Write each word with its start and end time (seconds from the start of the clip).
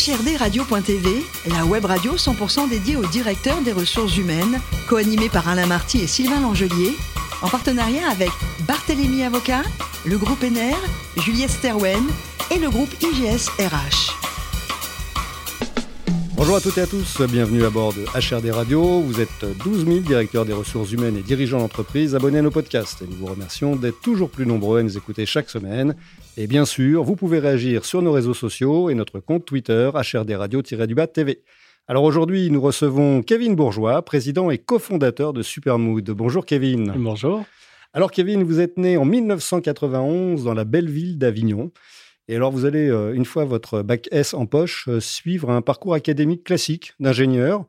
HRDRadio.tv, 0.00 1.26
la 1.50 1.66
web 1.66 1.84
radio 1.84 2.16
100% 2.16 2.70
dédiée 2.70 2.96
au 2.96 3.04
directeur 3.04 3.60
des 3.60 3.72
ressources 3.72 4.16
humaines, 4.16 4.58
co-animée 4.88 5.28
par 5.28 5.46
Alain 5.46 5.66
Marty 5.66 6.00
et 6.00 6.06
Sylvain 6.06 6.40
Langelier, 6.40 6.96
en 7.42 7.48
partenariat 7.48 8.08
avec 8.08 8.30
Barthélémy 8.66 9.24
Avocat, 9.24 9.62
le 10.06 10.16
groupe 10.16 10.42
NR, 10.42 10.78
Juliette 11.18 11.50
Sterwen 11.50 12.06
et 12.50 12.58
le 12.58 12.70
groupe 12.70 12.94
IGS 13.02 13.50
RH. 13.58 14.19
Bonjour 16.40 16.56
à 16.56 16.60
toutes 16.62 16.78
et 16.78 16.80
à 16.80 16.86
tous, 16.86 17.20
bienvenue 17.30 17.64
à 17.64 17.68
bord 17.68 17.92
de 17.92 18.00
HRD 18.14 18.50
Radio. 18.50 19.02
Vous 19.02 19.20
êtes 19.20 19.44
12 19.62 19.84
000 19.84 19.98
directeurs 19.98 20.46
des 20.46 20.54
ressources 20.54 20.90
humaines 20.90 21.18
et 21.18 21.22
dirigeants 21.22 21.58
d'entreprise 21.58 22.14
abonnés 22.14 22.38
à 22.38 22.42
nos 22.42 22.50
podcasts. 22.50 23.02
Et 23.02 23.04
nous 23.06 23.16
vous 23.16 23.26
remercions 23.26 23.76
d'être 23.76 24.00
toujours 24.00 24.30
plus 24.30 24.46
nombreux 24.46 24.78
à 24.78 24.82
nous 24.82 24.96
écouter 24.96 25.26
chaque 25.26 25.50
semaine. 25.50 25.94
Et 26.38 26.46
bien 26.46 26.64
sûr, 26.64 27.04
vous 27.04 27.14
pouvez 27.14 27.40
réagir 27.40 27.84
sur 27.84 28.00
nos 28.00 28.10
réseaux 28.10 28.32
sociaux 28.32 28.88
et 28.88 28.94
notre 28.94 29.20
compte 29.20 29.44
Twitter 29.44 29.90
HRD 29.92 30.30
Radio-du-Bas 30.30 31.08
TV. 31.08 31.42
Alors 31.86 32.04
aujourd'hui, 32.04 32.50
nous 32.50 32.62
recevons 32.62 33.22
Kevin 33.22 33.54
Bourgeois, 33.54 34.00
président 34.00 34.50
et 34.50 34.56
cofondateur 34.56 35.34
de 35.34 35.42
Supermood. 35.42 36.08
Bonjour 36.08 36.46
Kevin. 36.46 36.94
Bonjour. 36.96 37.44
Alors 37.92 38.10
Kevin, 38.10 38.44
vous 38.44 38.60
êtes 38.60 38.78
né 38.78 38.96
en 38.96 39.04
1991 39.04 40.44
dans 40.44 40.54
la 40.54 40.64
belle 40.64 40.88
ville 40.88 41.18
d'Avignon. 41.18 41.70
Et 42.30 42.36
alors, 42.36 42.52
vous 42.52 42.64
allez, 42.64 42.88
euh, 42.88 43.12
une 43.12 43.24
fois 43.24 43.44
votre 43.44 43.82
bac 43.82 44.06
S 44.12 44.34
en 44.34 44.46
poche, 44.46 44.86
euh, 44.86 45.00
suivre 45.00 45.50
un 45.50 45.62
parcours 45.62 45.94
académique 45.94 46.44
classique 46.44 46.92
d'ingénieur. 47.00 47.64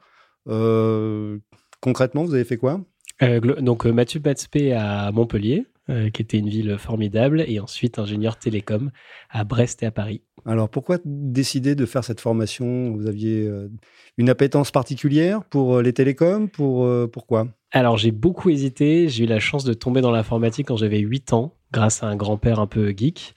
Euh, 0.48 1.40
concrètement, 1.80 2.24
vous 2.24 2.36
avez 2.36 2.44
fait 2.44 2.58
quoi? 2.58 2.80
Donc, 3.60 3.86
Mathieu 3.86 4.20
Batzpé 4.20 4.74
à 4.74 5.12
Montpellier, 5.12 5.66
qui 5.88 6.22
était 6.22 6.38
une 6.38 6.50
ville 6.50 6.78
formidable, 6.78 7.44
et 7.48 7.60
ensuite 7.60 8.00
ingénieur 8.00 8.38
télécom 8.38 8.92
à 9.30 9.44
Brest 9.44 9.84
et 9.84 9.88
à 9.88 9.92
Paris. 9.92 10.22
Alors, 10.46 10.70
pourquoi 10.70 10.98
décider 11.06 11.76
de 11.76 11.86
faire 11.86 12.04
cette 12.04 12.22
formation? 12.22 12.92
Vous 12.96 13.08
aviez 13.08 13.48
une 14.18 14.30
appétence 14.30 14.72
particulière 14.72 15.44
pour 15.44 15.82
les 15.82 15.94
télécoms? 15.94 16.48
Pour, 16.48 16.88
Pourquoi 17.12 17.48
alors 17.74 17.98
j'ai 17.98 18.12
beaucoup 18.12 18.50
hésité, 18.50 19.08
j'ai 19.08 19.24
eu 19.24 19.28
la 19.28 19.40
chance 19.40 19.64
de 19.64 19.74
tomber 19.74 20.02
dans 20.02 20.12
l'informatique 20.12 20.68
quand 20.68 20.76
j'avais 20.76 21.00
8 21.00 21.32
ans 21.32 21.56
grâce 21.72 22.04
à 22.04 22.08
un 22.08 22.18
grand-père 22.18 22.60
un 22.60 22.68
peu 22.68 22.90
geek. 22.90 23.34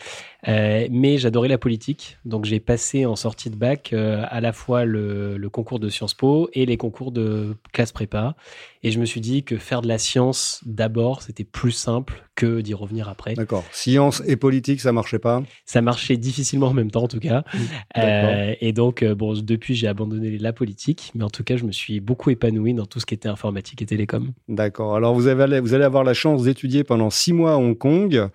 Euh, 0.48 0.86
mais 0.90 1.18
j'adorais 1.18 1.48
la 1.48 1.58
politique, 1.58 2.18
donc 2.24 2.44
j'ai 2.44 2.60
passé 2.60 3.06
en 3.06 3.16
sortie 3.16 3.50
de 3.50 3.56
bac 3.56 3.90
euh, 3.92 4.24
à 4.28 4.40
la 4.40 4.52
fois 4.52 4.84
le, 4.84 5.38
concours 5.50 5.78
de 5.78 5.88
Sciences 5.88 6.14
Po 6.14 6.48
et 6.52 6.66
les 6.66 6.76
concours 6.76 7.12
de 7.12 7.56
classe 7.72 7.92
prépa. 7.92 8.34
Et 8.82 8.90
je 8.90 8.98
me 8.98 9.06
suis 9.06 9.20
dit 9.20 9.44
que 9.44 9.56
faire 9.56 9.80
de 9.80 9.88
la 9.88 9.98
science 9.98 10.60
d'abord, 10.66 11.22
c'était 11.22 11.44
plus 11.44 11.70
simple 11.70 12.24
que 12.34 12.60
d'y 12.60 12.74
revenir 12.74 13.08
après. 13.08 13.34
D'accord. 13.34 13.64
Science 13.72 14.22
et 14.26 14.36
politique, 14.36 14.80
ça 14.80 14.92
marchait 14.92 15.20
pas? 15.20 15.42
Ça 15.64 15.80
marchait 15.80 16.16
difficilement 16.16 16.68
en 16.68 16.74
même 16.74 16.90
temps, 16.90 17.04
en 17.04 17.08
tout 17.08 17.20
cas. 17.20 17.44
Mmh. 17.54 17.58
Euh, 17.98 18.54
et 18.60 18.72
donc, 18.72 19.04
bon, 19.04 19.34
depuis, 19.40 19.74
j'ai 19.74 19.86
abandonné 19.86 20.36
la 20.38 20.52
politique, 20.52 21.12
mais 21.14 21.24
en 21.24 21.30
tout 21.30 21.44
cas, 21.44 21.56
je 21.56 21.64
me 21.64 21.72
suis 21.72 22.00
beaucoup 22.00 22.30
épanoui 22.30 22.74
dans 22.74 22.86
tout 22.86 23.00
ce 23.00 23.06
qui 23.06 23.14
était 23.14 23.28
informatique 23.28 23.80
et 23.80 23.86
télécom. 23.86 24.32
D'accord. 24.48 24.96
Alors, 24.96 25.14
vous, 25.14 25.28
avez, 25.28 25.60
vous 25.60 25.72
allez 25.72 25.84
avoir 25.84 26.04
la 26.04 26.14
chance 26.14 26.42
d'étudier 26.42 26.84
pendant 26.84 27.10
six 27.10 27.32
mois 27.32 27.52
à 27.52 27.56
Hong 27.56 27.78
Kong. 27.78 28.28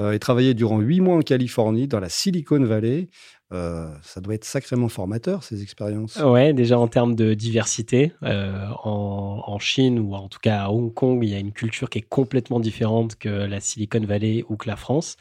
Euh, 0.00 0.12
et 0.12 0.18
travailler 0.18 0.54
durant 0.54 0.80
huit 0.80 1.00
mois 1.00 1.16
en 1.16 1.20
Californie, 1.20 1.86
dans 1.86 2.00
la 2.00 2.08
Silicon 2.08 2.64
Valley. 2.64 3.08
Euh, 3.52 3.94
ça 4.02 4.22
doit 4.22 4.34
être 4.34 4.46
sacrément 4.46 4.88
formateur, 4.88 5.44
ces 5.44 5.62
expériences. 5.62 6.16
Ouais, 6.16 6.54
déjà 6.54 6.78
en 6.78 6.88
termes 6.88 7.14
de 7.14 7.34
diversité, 7.34 8.12
euh, 8.22 8.66
en, 8.84 9.58
Chine 9.58 9.98
ou 9.98 10.14
en 10.14 10.28
tout 10.28 10.38
cas 10.42 10.62
à 10.62 10.70
Hong 10.70 10.92
Kong, 10.92 11.22
il 11.22 11.28
y 11.28 11.34
a 11.34 11.38
une 11.38 11.52
culture 11.52 11.90
qui 11.90 11.98
est 11.98 12.08
complètement 12.08 12.58
différente 12.58 13.16
que 13.16 13.28
la 13.28 13.60
Silicon 13.60 14.00
Valley 14.00 14.44
ou 14.48 14.56
que 14.56 14.66
la 14.66 14.76
France. 14.76 15.16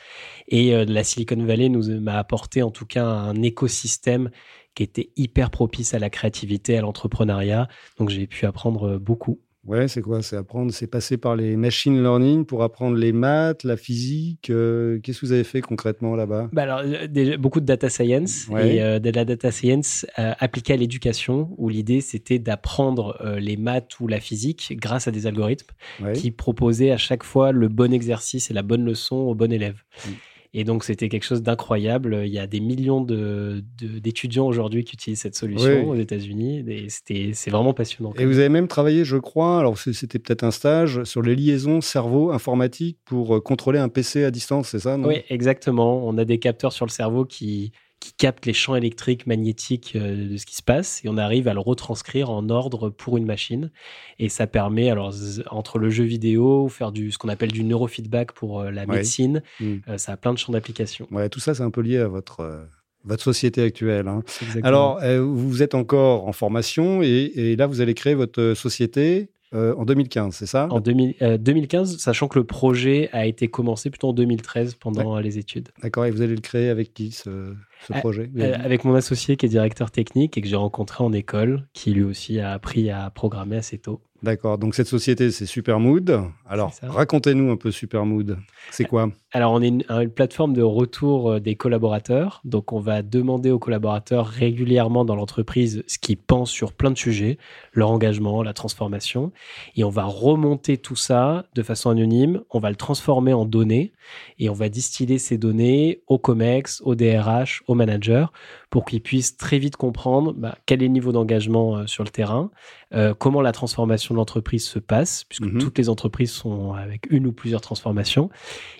Et 0.47 0.85
la 0.85 1.03
Silicon 1.03 1.43
Valley 1.43 1.67
nous 1.67 1.99
m'a 1.99 2.17
apporté 2.17 2.63
en 2.63 2.71
tout 2.71 2.85
cas 2.85 3.05
un 3.05 3.39
écosystème 3.43 4.31
qui 4.73 4.83
était 4.83 5.11
hyper 5.17 5.51
propice 5.51 5.93
à 5.93 5.99
la 5.99 6.09
créativité, 6.09 6.77
à 6.77 6.81
l'entrepreneuriat. 6.81 7.67
Donc 7.99 8.09
j'ai 8.09 8.25
pu 8.25 8.45
apprendre 8.45 8.97
beaucoup. 8.97 9.41
Ouais, 9.65 9.87
c'est 9.87 10.01
quoi? 10.01 10.23
C'est 10.23 10.35
apprendre, 10.35 10.73
c'est 10.73 10.87
passer 10.87 11.17
par 11.17 11.35
les 11.35 11.55
machine 11.55 12.01
learning 12.01 12.45
pour 12.45 12.63
apprendre 12.63 12.97
les 12.97 13.11
maths, 13.11 13.63
la 13.63 13.77
physique. 13.77 14.49
Euh, 14.49 14.99
qu'est-ce 14.99 15.21
que 15.21 15.25
vous 15.27 15.31
avez 15.33 15.43
fait 15.43 15.61
concrètement 15.61 16.15
là-bas? 16.15 16.49
Bah 16.51 16.63
alors, 16.63 16.81
euh, 16.83 17.37
beaucoup 17.37 17.59
de 17.59 17.65
data 17.65 17.89
science 17.89 18.47
et 18.49 18.81
euh, 18.81 18.97
de 18.99 19.11
la 19.11 19.23
data 19.23 19.51
science 19.51 20.05
appliquée 20.15 20.73
à 20.73 20.77
l'éducation, 20.77 21.53
où 21.57 21.69
l'idée 21.69 22.01
c'était 22.01 22.39
d'apprendre 22.39 23.19
les 23.39 23.55
maths 23.55 23.99
ou 23.99 24.07
la 24.07 24.19
physique 24.19 24.75
grâce 24.77 25.07
à 25.07 25.11
des 25.11 25.27
algorithmes 25.27 25.67
qui 26.15 26.31
proposaient 26.31 26.91
à 26.91 26.97
chaque 26.97 27.23
fois 27.23 27.51
le 27.51 27.67
bon 27.67 27.93
exercice 27.93 28.49
et 28.49 28.53
la 28.53 28.63
bonne 28.63 28.83
leçon 28.83 29.15
au 29.15 29.35
bon 29.35 29.51
élève. 29.51 29.83
Mm. 30.05 30.09
Et 30.53 30.65
donc, 30.65 30.83
c'était 30.83 31.07
quelque 31.07 31.23
chose 31.23 31.41
d'incroyable. 31.41 32.23
Il 32.25 32.31
y 32.31 32.39
a 32.39 32.45
des 32.45 32.59
millions 32.59 33.01
d'étudiants 33.01 34.45
de, 34.45 34.49
aujourd'hui 34.49 34.83
qui 34.83 34.95
utilisent 34.95 35.21
cette 35.21 35.35
solution 35.35 35.89
aux 35.89 35.95
États-Unis. 35.95 36.65
Et 36.67 37.33
c'est 37.33 37.49
vraiment 37.49 37.73
passionnant. 37.73 38.13
Et 38.17 38.25
vous 38.25 38.39
avez 38.39 38.49
même 38.49 38.67
travaillé, 38.67 39.05
je 39.05 39.17
crois, 39.17 39.59
alors 39.59 39.77
c'était 39.77 40.19
peut-être 40.19 40.43
un 40.43 40.51
stage, 40.51 41.03
sur 41.05 41.21
les 41.21 41.35
liaisons 41.35 41.79
cerveau-informatique 41.79 42.97
pour 43.05 43.37
euh, 43.37 43.39
contrôler 43.39 43.79
un 43.79 43.89
PC 43.89 44.23
à 44.23 44.31
distance, 44.31 44.69
c'est 44.69 44.79
ça 44.79 44.97
Oui, 44.97 45.23
exactement. 45.29 46.05
On 46.05 46.17
a 46.17 46.25
des 46.25 46.39
capteurs 46.39 46.73
sur 46.73 46.85
le 46.85 46.91
cerveau 46.91 47.25
qui 47.25 47.71
qui 48.01 48.13
capte 48.13 48.45
les 48.47 48.53
champs 48.53 48.75
électriques, 48.75 49.27
magnétiques 49.27 49.93
euh, 49.95 50.31
de 50.31 50.37
ce 50.37 50.45
qui 50.45 50.55
se 50.55 50.63
passe 50.63 51.01
et 51.05 51.07
on 51.07 51.17
arrive 51.17 51.47
à 51.47 51.53
le 51.53 51.59
retranscrire 51.59 52.29
en 52.29 52.49
ordre 52.49 52.89
pour 52.89 53.15
une 53.15 53.25
machine. 53.25 53.71
Et 54.19 54.27
ça 54.27 54.47
permet, 54.47 54.89
alors, 54.89 55.13
entre 55.51 55.77
le 55.77 55.89
jeu 55.89 56.03
vidéo, 56.03 56.67
faire 56.67 56.91
du, 56.91 57.11
ce 57.11 57.17
qu'on 57.17 57.29
appelle 57.29 57.51
du 57.51 57.63
neurofeedback 57.63 58.33
pour 58.33 58.59
euh, 58.59 58.71
la 58.71 58.85
médecine, 58.87 59.43
hmm. 59.59 59.75
euh, 59.87 59.97
ça 59.97 60.13
a 60.13 60.17
plein 60.17 60.33
de 60.33 60.39
champs 60.39 60.51
d'application. 60.51 61.07
Ouais, 61.11 61.29
tout 61.29 61.39
ça, 61.39 61.53
c'est 61.53 61.63
un 61.63 61.69
peu 61.69 61.81
lié 61.81 61.99
à 61.99 62.07
votre. 62.07 62.67
votre 63.05 63.23
société 63.23 63.61
actuelle. 63.61 64.07
Hein. 64.07 64.23
Alors, 64.63 64.99
vous 65.19 65.61
êtes 65.61 65.75
encore 65.75 66.27
en 66.27 66.33
formation 66.33 67.03
et, 67.03 67.31
et, 67.35 67.55
là, 67.55 67.67
vous 67.67 67.81
allez 67.81 67.93
créer 67.93 68.15
votre 68.15 68.53
société 68.55 69.29
euh, 69.53 69.75
en 69.75 69.83
2015, 69.83 70.33
c'est 70.33 70.45
ça? 70.45 70.67
En 70.71 70.79
2015, 70.79 71.95
euh, 71.95 71.97
sachant 71.97 72.29
que 72.29 72.39
le 72.39 72.45
projet 72.45 73.09
a 73.11 73.25
été 73.25 73.49
commencé 73.49 73.89
plutôt 73.89 74.09
en 74.09 74.13
2013 74.13 74.75
pendant 74.75 75.19
les 75.19 75.37
études. 75.37 75.69
D'accord, 75.83 76.05
et 76.05 76.11
vous 76.11 76.21
allez 76.21 76.35
le 76.35 76.41
créer 76.41 76.69
avec 76.69 76.93
qui 76.93 77.11
ce, 77.11 77.53
ce 77.87 77.93
projet 77.93 78.29
euh, 78.37 78.55
Avec 78.63 78.85
mon 78.85 78.95
associé 78.95 79.37
qui 79.37 79.45
est 79.45 79.49
directeur 79.49 79.91
technique 79.91 80.37
et 80.37 80.41
que 80.41 80.47
j'ai 80.47 80.55
rencontré 80.55 81.03
en 81.03 81.13
école, 81.13 81.67
qui 81.73 81.91
lui 81.91 82.03
aussi 82.03 82.39
a 82.39 82.51
appris 82.51 82.89
à 82.89 83.09
programmer 83.09 83.57
assez 83.57 83.77
tôt. 83.77 84.01
D'accord. 84.23 84.59
Donc 84.59 84.75
cette 84.75 84.87
société, 84.87 85.31
c'est 85.31 85.47
Supermood. 85.47 86.21
Alors, 86.47 86.71
racontez-nous 86.83 87.49
un 87.49 87.57
peu 87.57 87.71
Supermood. 87.71 88.37
C'est 88.69 88.85
quoi? 88.85 89.09
Alors, 89.31 89.53
on 89.53 89.61
est 89.61 89.69
une, 89.69 90.09
plateforme 90.09 90.53
de 90.53 90.61
retour 90.61 91.31
euh, 91.31 91.39
des 91.39 91.55
collaborateurs. 91.55 92.41
Donc, 92.43 92.73
on 92.73 92.79
va 92.79 93.01
demander 93.01 93.49
aux 93.49 93.57
collaborateurs 93.57 94.27
régulièrement 94.27 95.05
dans 95.05 95.15
l'entreprise 95.15 95.83
ce 95.87 95.97
qu'ils 95.97 96.17
pensent 96.17 96.51
sur 96.51 96.73
plein 96.73 96.91
de 96.91 96.97
sujets, 96.97 97.37
leur 97.73 97.89
engagement, 97.89 98.43
la 98.43 98.53
transformation. 98.53 99.31
Et 99.75 99.83
on 99.83 99.89
va 99.89 100.03
remonter 100.03 100.77
tout 100.77 100.97
ça 100.97 101.45
de 101.55 101.63
façon 101.63 101.89
anonyme. 101.89 102.41
On 102.51 102.59
va 102.59 102.69
le 102.69 102.75
transformer 102.75 103.33
en 103.33 103.45
données 103.45 103.93
et 104.37 104.49
on 104.49 104.53
va 104.53 104.69
distiller 104.69 105.17
ces 105.17 105.37
données 105.37 106.01
au 106.07 106.19
COMEX, 106.19 106.81
au 106.83 106.93
DRH, 106.93 107.63
au 107.71 107.75
manager 107.75 108.31
pour 108.69 108.85
qu'ils 108.85 109.01
puissent 109.01 109.37
très 109.37 109.59
vite 109.59 109.75
comprendre 109.75 110.33
bah, 110.33 110.57
quel 110.65 110.81
est 110.81 110.87
le 110.87 110.91
niveau 110.91 111.11
d'engagement 111.11 111.77
euh, 111.77 111.87
sur 111.87 112.03
le 112.03 112.09
terrain, 112.09 112.51
euh, 112.93 113.13
comment 113.13 113.41
la 113.41 113.51
transformation 113.51 114.13
de 114.13 114.17
l'entreprise 114.17 114.65
se 114.65 114.79
passe, 114.79 115.23
puisque 115.25 115.45
mhm. 115.45 115.59
toutes 115.59 115.77
les 115.77 115.89
entreprises 115.89 116.31
sont 116.31 116.73
avec 116.73 117.07
une 117.09 117.27
ou 117.27 117.31
plusieurs 117.31 117.61
transformations, 117.61 118.29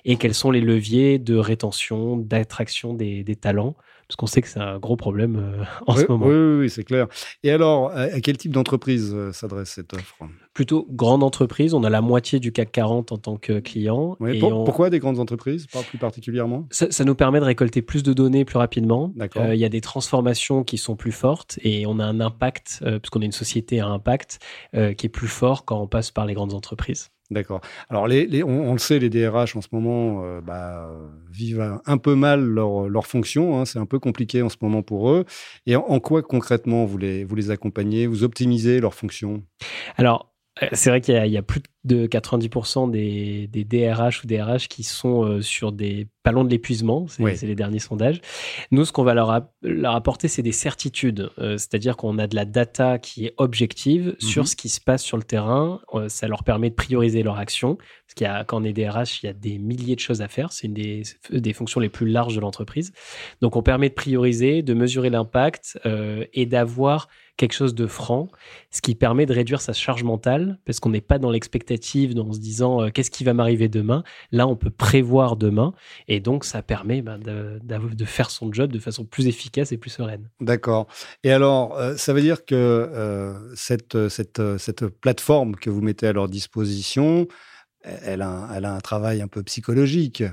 et 0.06 0.16
quels 0.16 0.34
sont 0.34 0.52
les 0.52 0.62
leviers 0.62 1.20
de 1.20 1.36
rétention, 1.36 2.18
d'attraction 2.18 2.94
des, 2.94 3.24
talents, 3.40 3.76
parce 4.12 4.18
qu'on 4.18 4.28
sait 4.28 4.42
que 4.42 4.50
c'est 4.50 4.60
un 4.60 4.78
gros 4.78 4.98
problème 4.98 5.38
euh, 5.38 5.64
en 5.88 5.96
ce 5.96 6.06
moment. 6.06 6.26
Oui, 6.26 6.60
oui, 6.60 6.70
c'est 6.70 6.84
clair. 6.84 7.08
Et 7.44 7.52
alors, 7.52 7.92
à 7.92 8.20
quel 8.20 8.38
type 8.38 8.52
d'entreprise 8.52 9.16
s'adresse 9.32 9.70
cette 9.70 9.94
offre? 9.94 10.18
Plutôt 10.54 10.86
grande 10.90 11.24
entreprise. 11.24 11.74
On 11.74 11.86
a 11.86 11.90
la 11.90 12.02
moitié 12.02 12.42
du 12.42 12.52
CAC 12.52 12.74
40 12.74 13.14
en 13.14 13.18
tant 13.18 13.38
que 13.38 13.60
client. 13.60 14.18
Pourquoi 14.66 14.90
des 14.90 15.00
grandes 15.00 15.20
entreprises, 15.20 15.68
pas 15.68 15.82
plus 15.82 15.98
particulièrement? 15.98 16.68
Ça, 16.72 17.06
nous 17.06 17.16
permet 17.16 17.40
de 17.40 17.46
récolter 17.46 17.82
plus 17.82 18.04
de 18.04 18.12
données 18.12 18.44
plus 18.44 18.58
rapidement. 18.58 19.14
Il 19.38 19.56
y 19.56 19.66
a 19.66 19.70
des 19.70 19.82
transformations 19.82 20.66
qui 20.66 20.78
sont 20.78 20.98
plus 20.98 21.14
fortes 21.14 21.58
et 21.62 21.86
on 21.86 22.00
a 22.00 22.06
un 22.06 22.20
impact, 22.20 22.80
euh, 22.84 23.00
puisqu'on 23.00 23.22
est 23.22 23.26
une 23.26 23.32
société 23.32 23.80
à 23.80 23.88
impact, 23.88 24.40
euh, 24.76 24.94
qui 24.94 25.06
est 25.06 25.10
plus 25.10 25.30
fort 25.30 25.64
quand 25.64 25.80
on 25.80 25.88
passe 25.88 26.12
par 26.12 26.26
les 26.26 26.34
grandes 26.34 26.54
entreprises. 26.54 27.12
D'accord. 27.32 27.62
Alors, 27.90 28.08
les, 28.08 28.44
on, 28.44 28.74
le 28.74 28.78
sait, 28.78 29.00
les 29.00 29.10
DRH 29.10 29.56
en 29.56 29.62
ce 29.62 29.70
moment 29.72 30.24
euh, 30.26 30.42
bah, 30.42 30.92
vivent 31.32 31.80
un 31.86 31.98
peu 31.98 32.14
mal 32.14 32.44
leur, 32.44 32.90
leur 32.90 33.08
fonction. 33.08 33.58
Hein. 33.58 33.66
c'est 33.66 33.80
un 33.80 33.86
peu 33.86 34.00
compliqué 34.00 34.42
en 34.42 34.50
ce 34.50 34.58
moment 34.62 34.84
pour 34.84 35.10
eux. 35.12 35.26
Et 35.66 35.78
en, 35.78 36.00
quoi 36.02 36.24
concrètement 36.24 36.86
vous 36.86 36.98
les, 36.98 37.24
vous 37.24 37.36
les 37.36 37.50
accompagnez, 37.50 38.06
vous 38.06 38.26
optimisez 38.26 38.82
leur 38.82 38.94
fonction? 38.94 39.44
Alors, 39.96 40.31
c'est 40.74 40.90
vrai 40.90 41.02
qu'il 41.02 41.16
y, 41.16 41.38
a 41.38 41.42
plus 41.42 41.62
de 41.84 42.06
90% 42.06 42.92
des, 42.92 43.48
DRH 43.48 44.24
ou 44.24 44.28
DRH 44.28 44.68
qui 44.68 44.84
sont 44.84 45.24
euh, 45.24 45.42
sur 45.42 45.72
des 45.72 46.08
pas 46.24 46.32
loin 46.32 46.44
de 46.44 46.50
l'épuisement, 46.52 47.08
c'est 47.08 47.42
les 47.48 47.56
derniers 47.56 47.80
sondages. 47.80 48.22
Nous, 48.70 48.86
ce 48.86 48.92
qu'on 48.92 49.04
va 49.04 49.16
leur, 49.16 49.32
apporter, 49.86 50.28
c'est 50.28 50.44
des 50.44 50.52
certitudes, 50.52 51.32
euh, 51.40 51.58
c'est-à-dire 51.58 51.98
qu'on 51.98 52.20
a 52.20 52.28
de 52.28 52.36
la 52.36 52.46
data 52.46 53.00
qui 53.00 53.26
est 53.26 53.34
objective 53.38 54.16
sur 54.20 54.44
mhm. 54.44 54.48
ce 54.48 54.56
qui 54.56 54.70
se 54.70 54.80
passe 54.80 55.02
sur 55.02 55.18
le 55.18 55.24
terrain. 55.24 55.82
ça 56.10 56.28
leur 56.28 56.44
permet 56.44 56.70
de 56.70 56.76
prioriser 56.76 57.24
leur 57.24 57.40
action, 57.40 57.76
parce 57.76 58.14
qu'il 58.16 58.26
y 58.26 58.30
a, 58.30 58.44
quand 58.44 58.62
on 58.62 58.64
est 58.64 58.74
DRH, 58.74 59.24
il 59.24 59.26
y 59.26 59.30
a 59.30 59.34
des 59.34 59.58
milliers 59.58 59.96
de 59.96 60.00
choses 60.00 60.22
à 60.22 60.28
faire. 60.28 60.52
C'est 60.52 60.68
une 60.68 60.76
des, 60.76 61.02
des 61.32 61.54
fonctions 61.54 61.80
les 61.80 61.90
plus 61.90 62.08
larges 62.08 62.36
de 62.36 62.42
l'entreprise. 62.42 62.94
Donc, 63.42 63.56
on 63.56 63.64
permet 63.64 63.90
de 63.90 63.96
prioriser, 63.96 64.62
de 64.62 64.76
mesurer 64.76 65.10
l'impact 65.10 65.80
et 66.34 66.46
d'avoir 66.46 67.08
quelque 67.38 67.54
chose 67.54 67.76
de 67.76 67.88
franc, 67.88 68.30
ce 68.70 68.82
qui 68.82 68.96
permet 68.96 69.26
de 69.26 69.34
réduire 69.34 69.62
sa 69.62 69.74
charge 69.74 70.04
mentale, 70.04 70.60
parce 70.66 70.80
qu'on 70.80 70.90
n'est 70.90 71.02
pas 71.02 71.20
dans 71.20 71.32
l'expectative, 71.32 72.18
en 72.20 72.32
se 72.34 72.40
disant 72.40 72.82
euh, 72.82 72.90
qu'est-ce 72.90 73.12
qui 73.12 73.24
va 73.24 73.34
m'arriver 73.34 73.68
demain? 73.68 74.04
Là, 74.32 74.48
on 74.48 74.56
peut 74.56 74.70
prévoir 74.70 75.36
demain, 75.36 75.74
et 76.08 76.20
donc 76.20 76.46
ça 76.46 76.62
permet 76.62 77.02
ben, 77.02 77.20
de, 77.20 78.06
faire 78.06 78.30
son 78.30 78.52
job 78.52 78.72
de 78.72 78.80
façon 78.80 79.06
plus 79.06 79.28
efficace 79.28 79.72
et 79.72 79.78
plus 79.78 79.90
sereine. 79.90 80.30
D'accord. 80.40 80.88
Et 81.24 81.32
alors, 81.32 81.78
euh, 81.78 81.96
ça 81.98 82.14
veut 82.14 82.22
dire 82.22 82.46
que 82.46 82.56
euh, 82.56 83.56
cette, 83.56 84.88
plateforme 85.02 85.56
que 85.56 85.70
vous 85.70 85.82
mettez 85.82 86.08
à 86.08 86.14
leur 86.14 86.28
disposition, 86.28 87.28
elle 87.84 88.22
a 88.22 88.76
un 88.76 88.80
travail 88.80 89.22
un 89.22 89.28
peu 89.28 89.42
psychologique. 89.44 90.24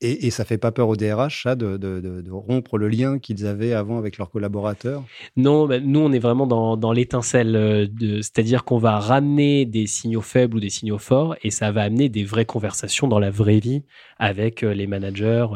Et, 0.00 0.26
et, 0.26 0.30
ça 0.30 0.44
fait 0.44 0.58
pas 0.58 0.70
peur 0.70 0.88
au 0.88 0.94
DRH, 0.94 1.42
ça, 1.42 1.56
de, 1.56 1.76
de, 1.76 2.00
de, 2.00 2.30
rompre 2.30 2.78
le 2.78 2.88
lien 2.88 3.18
qu'ils 3.18 3.46
avaient 3.46 3.72
avant 3.72 3.98
avec 3.98 4.16
leurs 4.16 4.30
collaborateurs? 4.30 5.02
Non, 5.36 5.66
ben, 5.66 5.84
nous, 5.84 5.98
on 5.98 6.12
est 6.12 6.20
vraiment 6.20 6.46
dans, 6.46 6.76
dans 6.76 6.92
l'étincelle. 6.92 7.56
Euh, 7.56 7.86
c'est-à-dire 8.22 8.64
qu'on 8.64 8.78
va 8.78 9.00
ramener 9.00 9.64
des 9.64 9.88
signaux 9.88 10.20
faibles 10.20 10.58
ou 10.58 10.60
des 10.60 10.70
signaux 10.70 10.98
forts 10.98 11.34
et 11.42 11.50
ça 11.50 11.72
va 11.72 11.82
amener 11.82 12.08
des 12.08 12.22
vraies 12.22 12.44
conversations 12.44 13.08
dans 13.08 13.18
la 13.18 13.30
vraie 13.30 13.58
vie 13.58 13.82
avec 14.18 14.62
euh, 14.62 14.72
les 14.72 14.86
managers, 14.86 15.46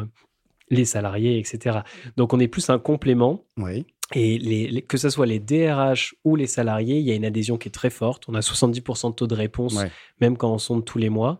les 0.69 0.85
salariés, 0.85 1.39
etc. 1.39 1.79
Donc, 2.17 2.33
on 2.33 2.39
est 2.39 2.49
plus 2.49 2.69
un 2.69 2.79
complément. 2.79 3.45
Oui. 3.55 3.85
Et 4.13 4.37
les, 4.37 4.81
que 4.81 4.97
ce 4.97 5.09
soit 5.09 5.25
les 5.25 5.39
DRH 5.39 6.15
ou 6.23 6.35
les 6.35 6.45
salariés, 6.45 6.99
il 6.99 7.05
y 7.05 7.11
a 7.11 7.15
une 7.15 7.25
adhésion 7.25 7.57
qui 7.57 7.69
est 7.69 7.71
très 7.71 7.89
forte. 7.89 8.25
On 8.27 8.35
a 8.35 8.41
70% 8.41 9.09
de 9.09 9.15
taux 9.15 9.27
de 9.27 9.35
réponse, 9.35 9.75
même 10.21 10.37
quand 10.37 10.51
on 10.51 10.57
sonde 10.57 10.85
tous 10.85 10.97
les 10.97 11.09
mois. 11.09 11.39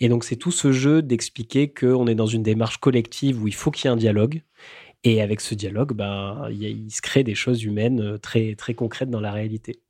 Et 0.00 0.08
donc, 0.08 0.24
c'est 0.24 0.36
tout 0.36 0.52
ce 0.52 0.72
jeu 0.72 1.02
d'expliquer 1.02 1.72
qu'on 1.72 2.06
est 2.06 2.14
dans 2.14 2.26
une 2.26 2.42
démarche 2.42 2.78
collective 2.78 3.42
où 3.42 3.48
il 3.48 3.54
faut 3.54 3.70
qu'il 3.70 3.86
y 3.86 3.88
ait 3.88 3.92
un 3.92 3.96
dialogue. 3.96 4.42
Et 5.02 5.20
avec 5.20 5.42
ce 5.42 5.54
dialogue, 5.54 5.92
ben, 5.92 6.48
il, 6.50 6.62
il 6.62 6.90
se 6.90 7.02
crée 7.02 7.24
des 7.24 7.34
choses 7.34 7.62
humaines 7.62 8.00
euh, 8.00 8.18
très, 8.18 8.54
très 8.54 8.72
concrètes 8.72 9.10
dans 9.10 9.20
la 9.20 9.32
réalité. 9.32 9.80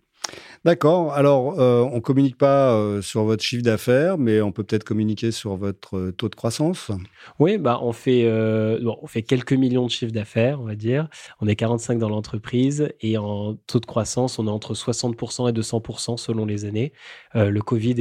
D'accord. 0.64 1.12
Alors, 1.12 1.60
euh, 1.60 1.82
on 1.82 1.96
ne 1.96 2.00
communique 2.00 2.38
pas 2.38 2.72
euh, 2.72 3.02
sur 3.02 3.24
votre 3.24 3.42
chiffre 3.42 3.62
d'affaires, 3.62 4.16
mais 4.16 4.40
on 4.40 4.50
peut 4.50 4.64
peut-être 4.64 4.84
communiquer 4.84 5.30
sur 5.30 5.56
votre 5.56 5.98
euh, 5.98 6.10
taux 6.10 6.30
de 6.30 6.34
croissance. 6.34 6.90
Oui, 7.38 7.58
bah, 7.58 7.80
on, 7.82 7.92
fait, 7.92 8.26
on 8.26 9.06
fait 9.06 9.22
quelques 9.22 9.52
millions 9.52 9.84
de 9.84 9.90
chiffres 9.90 10.12
d'affaires, 10.12 10.62
on 10.62 10.64
va 10.64 10.74
dire. 10.74 11.08
On 11.42 11.48
est 11.48 11.56
45 11.56 11.98
dans 11.98 12.08
l'entreprise 12.08 12.88
et 13.02 13.18
en 13.18 13.56
taux 13.66 13.80
de 13.80 13.84
croissance, 13.84 14.38
on 14.38 14.46
est 14.46 14.50
entre 14.50 14.72
60% 14.72 15.50
et 15.50 15.52
200% 15.52 16.16
selon 16.16 16.46
les 16.46 16.64
années. 16.64 16.92
le 17.34 17.60
Covid 17.60 17.94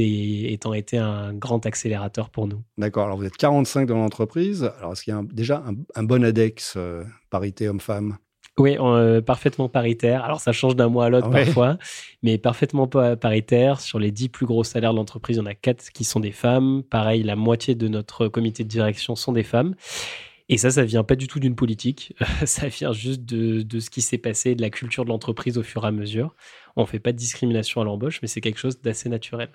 étant 0.53 0.73
été 0.73 0.97
un 0.97 1.33
grand 1.33 1.65
accélérateur 1.65 2.29
pour 2.29 2.47
nous. 2.47 2.61
D'accord. 2.77 3.05
Alors, 3.05 3.17
vous 3.17 3.25
êtes 3.25 3.37
45 3.37 3.87
dans 3.87 3.97
l'entreprise. 3.97 4.71
Alors, 4.79 4.93
est-ce 4.93 5.03
qu'il 5.03 5.13
y 5.13 5.17
a 5.17 5.21
déjà 5.33 5.63
un, 5.67 5.75
un 5.95 6.03
bon 6.03 6.23
index 6.23 6.77
parité 7.29 7.67
homme-femme? 7.67 8.17
Oui, 8.59 8.77
euh, 8.79 9.21
parfaitement 9.21 9.67
paritaire. 9.67 10.23
Alors, 10.23 10.39
ça 10.39 10.51
change 10.51 10.75
d'un 10.75 10.87
mois 10.87 11.05
à 11.05 11.09
l'autre 11.09 11.29
parfois, 11.29 11.77
mais 12.21 12.37
parfaitement 12.37 12.87
paritaire. 12.87 13.79
Sur 13.79 13.97
les 13.97 14.11
10 14.11 14.29
plus 14.29 14.45
gros 14.45 14.63
salaires 14.63 14.91
de 14.91 14.97
l'entreprise, 14.97 15.39
on 15.39 15.45
a 15.45 15.55
4 15.55 15.89
qui 15.91 16.03
sont 16.03 16.19
des 16.19 16.31
femmes. 16.31 16.83
Pareil, 16.83 17.23
la 17.23 17.35
moitié 17.35 17.73
de 17.73 17.87
notre 17.87 18.27
comité 18.27 18.63
de 18.63 18.69
direction 18.69 19.15
sont 19.15 19.31
des 19.31 19.43
femmes. 19.43 19.73
Et 20.49 20.57
ça, 20.57 20.69
ça 20.69 20.83
vient 20.83 21.03
pas 21.03 21.15
du 21.15 21.27
tout 21.27 21.39
d'une 21.39 21.55
politique. 21.55 22.15
ça 22.45 22.67
vient 22.67 22.93
juste 22.93 23.25
de, 23.25 23.63
de 23.63 23.79
ce 23.79 23.89
qui 23.89 24.01
s'est 24.01 24.19
passé, 24.19 24.53
de 24.53 24.61
la 24.61 24.69
culture 24.69 25.03
de 25.03 25.09
l'entreprise 25.09 25.57
au 25.57 25.63
fur 25.63 25.83
et 25.83 25.87
à 25.87 25.91
mesure. 25.91 26.35
On 26.75 26.85
fait 26.85 26.99
pas 26.99 27.11
de 27.11 27.17
discrimination 27.17 27.81
à 27.81 27.85
l'embauche, 27.85 28.19
mais 28.21 28.27
c'est 28.27 28.41
quelque 28.41 28.59
chose 28.59 28.81
d'assez 28.81 29.09
naturel. 29.09 29.49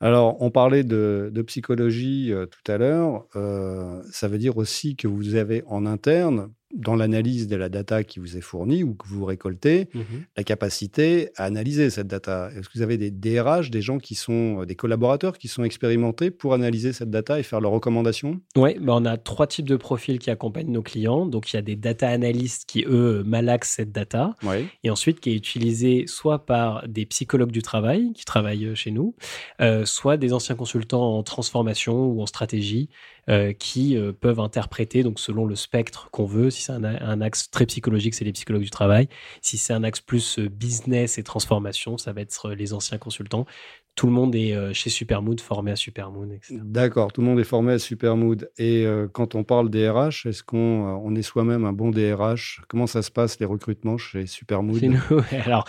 Alors, 0.00 0.40
on 0.40 0.50
parlait 0.50 0.84
de, 0.84 1.30
de 1.32 1.42
psychologie 1.42 2.32
euh, 2.32 2.46
tout 2.46 2.70
à 2.70 2.76
l'heure. 2.76 3.26
Euh, 3.34 4.02
ça 4.12 4.28
veut 4.28 4.38
dire 4.38 4.56
aussi 4.56 4.94
que 4.94 5.08
vous 5.08 5.34
avez 5.34 5.64
en 5.66 5.86
interne 5.86 6.50
dans 6.74 6.96
l'analyse 6.96 7.46
de 7.48 7.56
la 7.56 7.68
data 7.68 8.04
qui 8.04 8.18
vous 8.18 8.36
est 8.36 8.40
fournie 8.40 8.82
ou 8.82 8.94
que 8.94 9.06
vous 9.06 9.24
récoltez, 9.24 9.88
mhm. 9.94 10.24
la 10.36 10.44
capacité 10.44 11.30
à 11.36 11.44
analyser 11.44 11.90
cette 11.90 12.08
data. 12.08 12.50
Est-ce 12.56 12.68
que 12.68 12.78
vous 12.78 12.82
avez 12.82 12.98
des 12.98 13.10
DRH, 13.10 13.70
des 13.70 13.82
gens 13.82 13.98
qui 13.98 14.14
sont 14.14 14.62
euh, 14.62 14.66
des 14.66 14.74
collaborateurs 14.74 15.38
qui 15.38 15.48
sont 15.48 15.64
expérimentés 15.64 16.30
pour 16.30 16.54
analyser 16.54 16.92
cette 16.92 17.10
data 17.10 17.38
et 17.38 17.42
faire 17.42 17.60
leurs 17.60 17.72
recommandations? 17.72 18.40
Oui, 18.56 18.76
bah 18.80 18.94
on 18.96 19.04
a 19.04 19.16
trois 19.16 19.46
types 19.46 19.68
de 19.68 19.76
profils 19.76 20.18
qui 20.18 20.30
accompagnent 20.30 20.72
nos 20.72 20.82
clients. 20.82 21.26
Donc 21.26 21.52
il 21.52 21.56
y 21.56 21.58
a 21.58 21.62
des 21.62 21.76
data 21.76 22.08
analystes 22.08 22.68
qui 22.68 22.84
eux 22.86 23.22
malaxent 23.24 23.70
cette 23.76 23.92
data 23.92 24.34
et 24.82 24.90
ensuite 24.90 25.20
qui 25.20 25.30
est 25.30 25.34
utilisée 25.34 26.04
soit 26.06 26.46
par 26.46 26.86
des 26.88 27.06
psychologues 27.06 27.52
du 27.52 27.62
travail 27.62 28.12
qui 28.12 28.24
travaillent 28.24 28.74
chez 28.74 28.90
nous, 28.90 29.14
euh, 29.60 29.84
soit 29.84 30.16
des 30.16 30.32
anciens 30.32 30.54
consultants 30.54 31.16
en 31.16 31.22
transformation 31.22 32.06
ou 32.06 32.22
en 32.22 32.26
stratégie 32.26 32.88
euh, 33.28 33.52
qui 33.52 33.96
euh, 33.96 34.12
peuvent 34.12 34.38
interpréter, 34.38 35.02
donc 35.02 35.18
selon 35.18 35.46
le 35.46 35.56
spectre 35.56 36.08
qu'on 36.12 36.26
veut, 36.26 36.48
si 36.48 36.62
c'est 36.66 36.72
un, 36.72 37.20
axe 37.20 37.50
très 37.50 37.66
psychologique, 37.66 38.14
c'est 38.14 38.24
les 38.24 38.32
psychologues 38.32 38.62
du 38.62 38.70
travail, 38.70 39.08
si 39.40 39.58
c'est 39.58 39.72
un 39.72 39.84
axe 39.84 40.00
plus 40.00 40.38
euh, 40.38 40.48
business 40.48 41.18
et 41.18 41.22
transformation, 41.22 41.98
ça 41.98 42.12
va 42.12 42.20
être 42.20 42.50
les 42.50 42.72
anciens 42.72 42.98
consultants. 42.98 43.46
Tout 43.94 44.06
le 44.06 44.12
monde 44.12 44.34
est 44.34 44.74
chez 44.74 44.90
Supermood, 44.90 45.40
formé 45.40 45.70
à 45.70 45.76
Supermood, 45.76 46.30
etc. 46.30 46.58
D'accord, 46.62 47.14
tout 47.14 47.22
le 47.22 47.28
monde 47.28 47.40
est 47.40 47.44
formé 47.44 47.72
à 47.72 47.78
Supermood. 47.78 48.50
Et 48.58 48.86
quand 49.12 49.34
on 49.34 49.42
parle 49.42 49.70
DRH, 49.70 50.26
est-ce 50.26 50.42
qu'on 50.42 50.58
on 50.58 51.14
est 51.14 51.22
soi-même 51.22 51.64
un 51.64 51.72
bon 51.72 51.92
DRH 51.92 52.60
Comment 52.68 52.86
ça 52.86 53.00
se 53.00 53.10
passe, 53.10 53.40
les 53.40 53.46
recrutements 53.46 53.96
chez 53.96 54.26
Supermood? 54.26 54.80
Chez 54.80 54.88
nous, 54.88 55.00
alors 55.46 55.66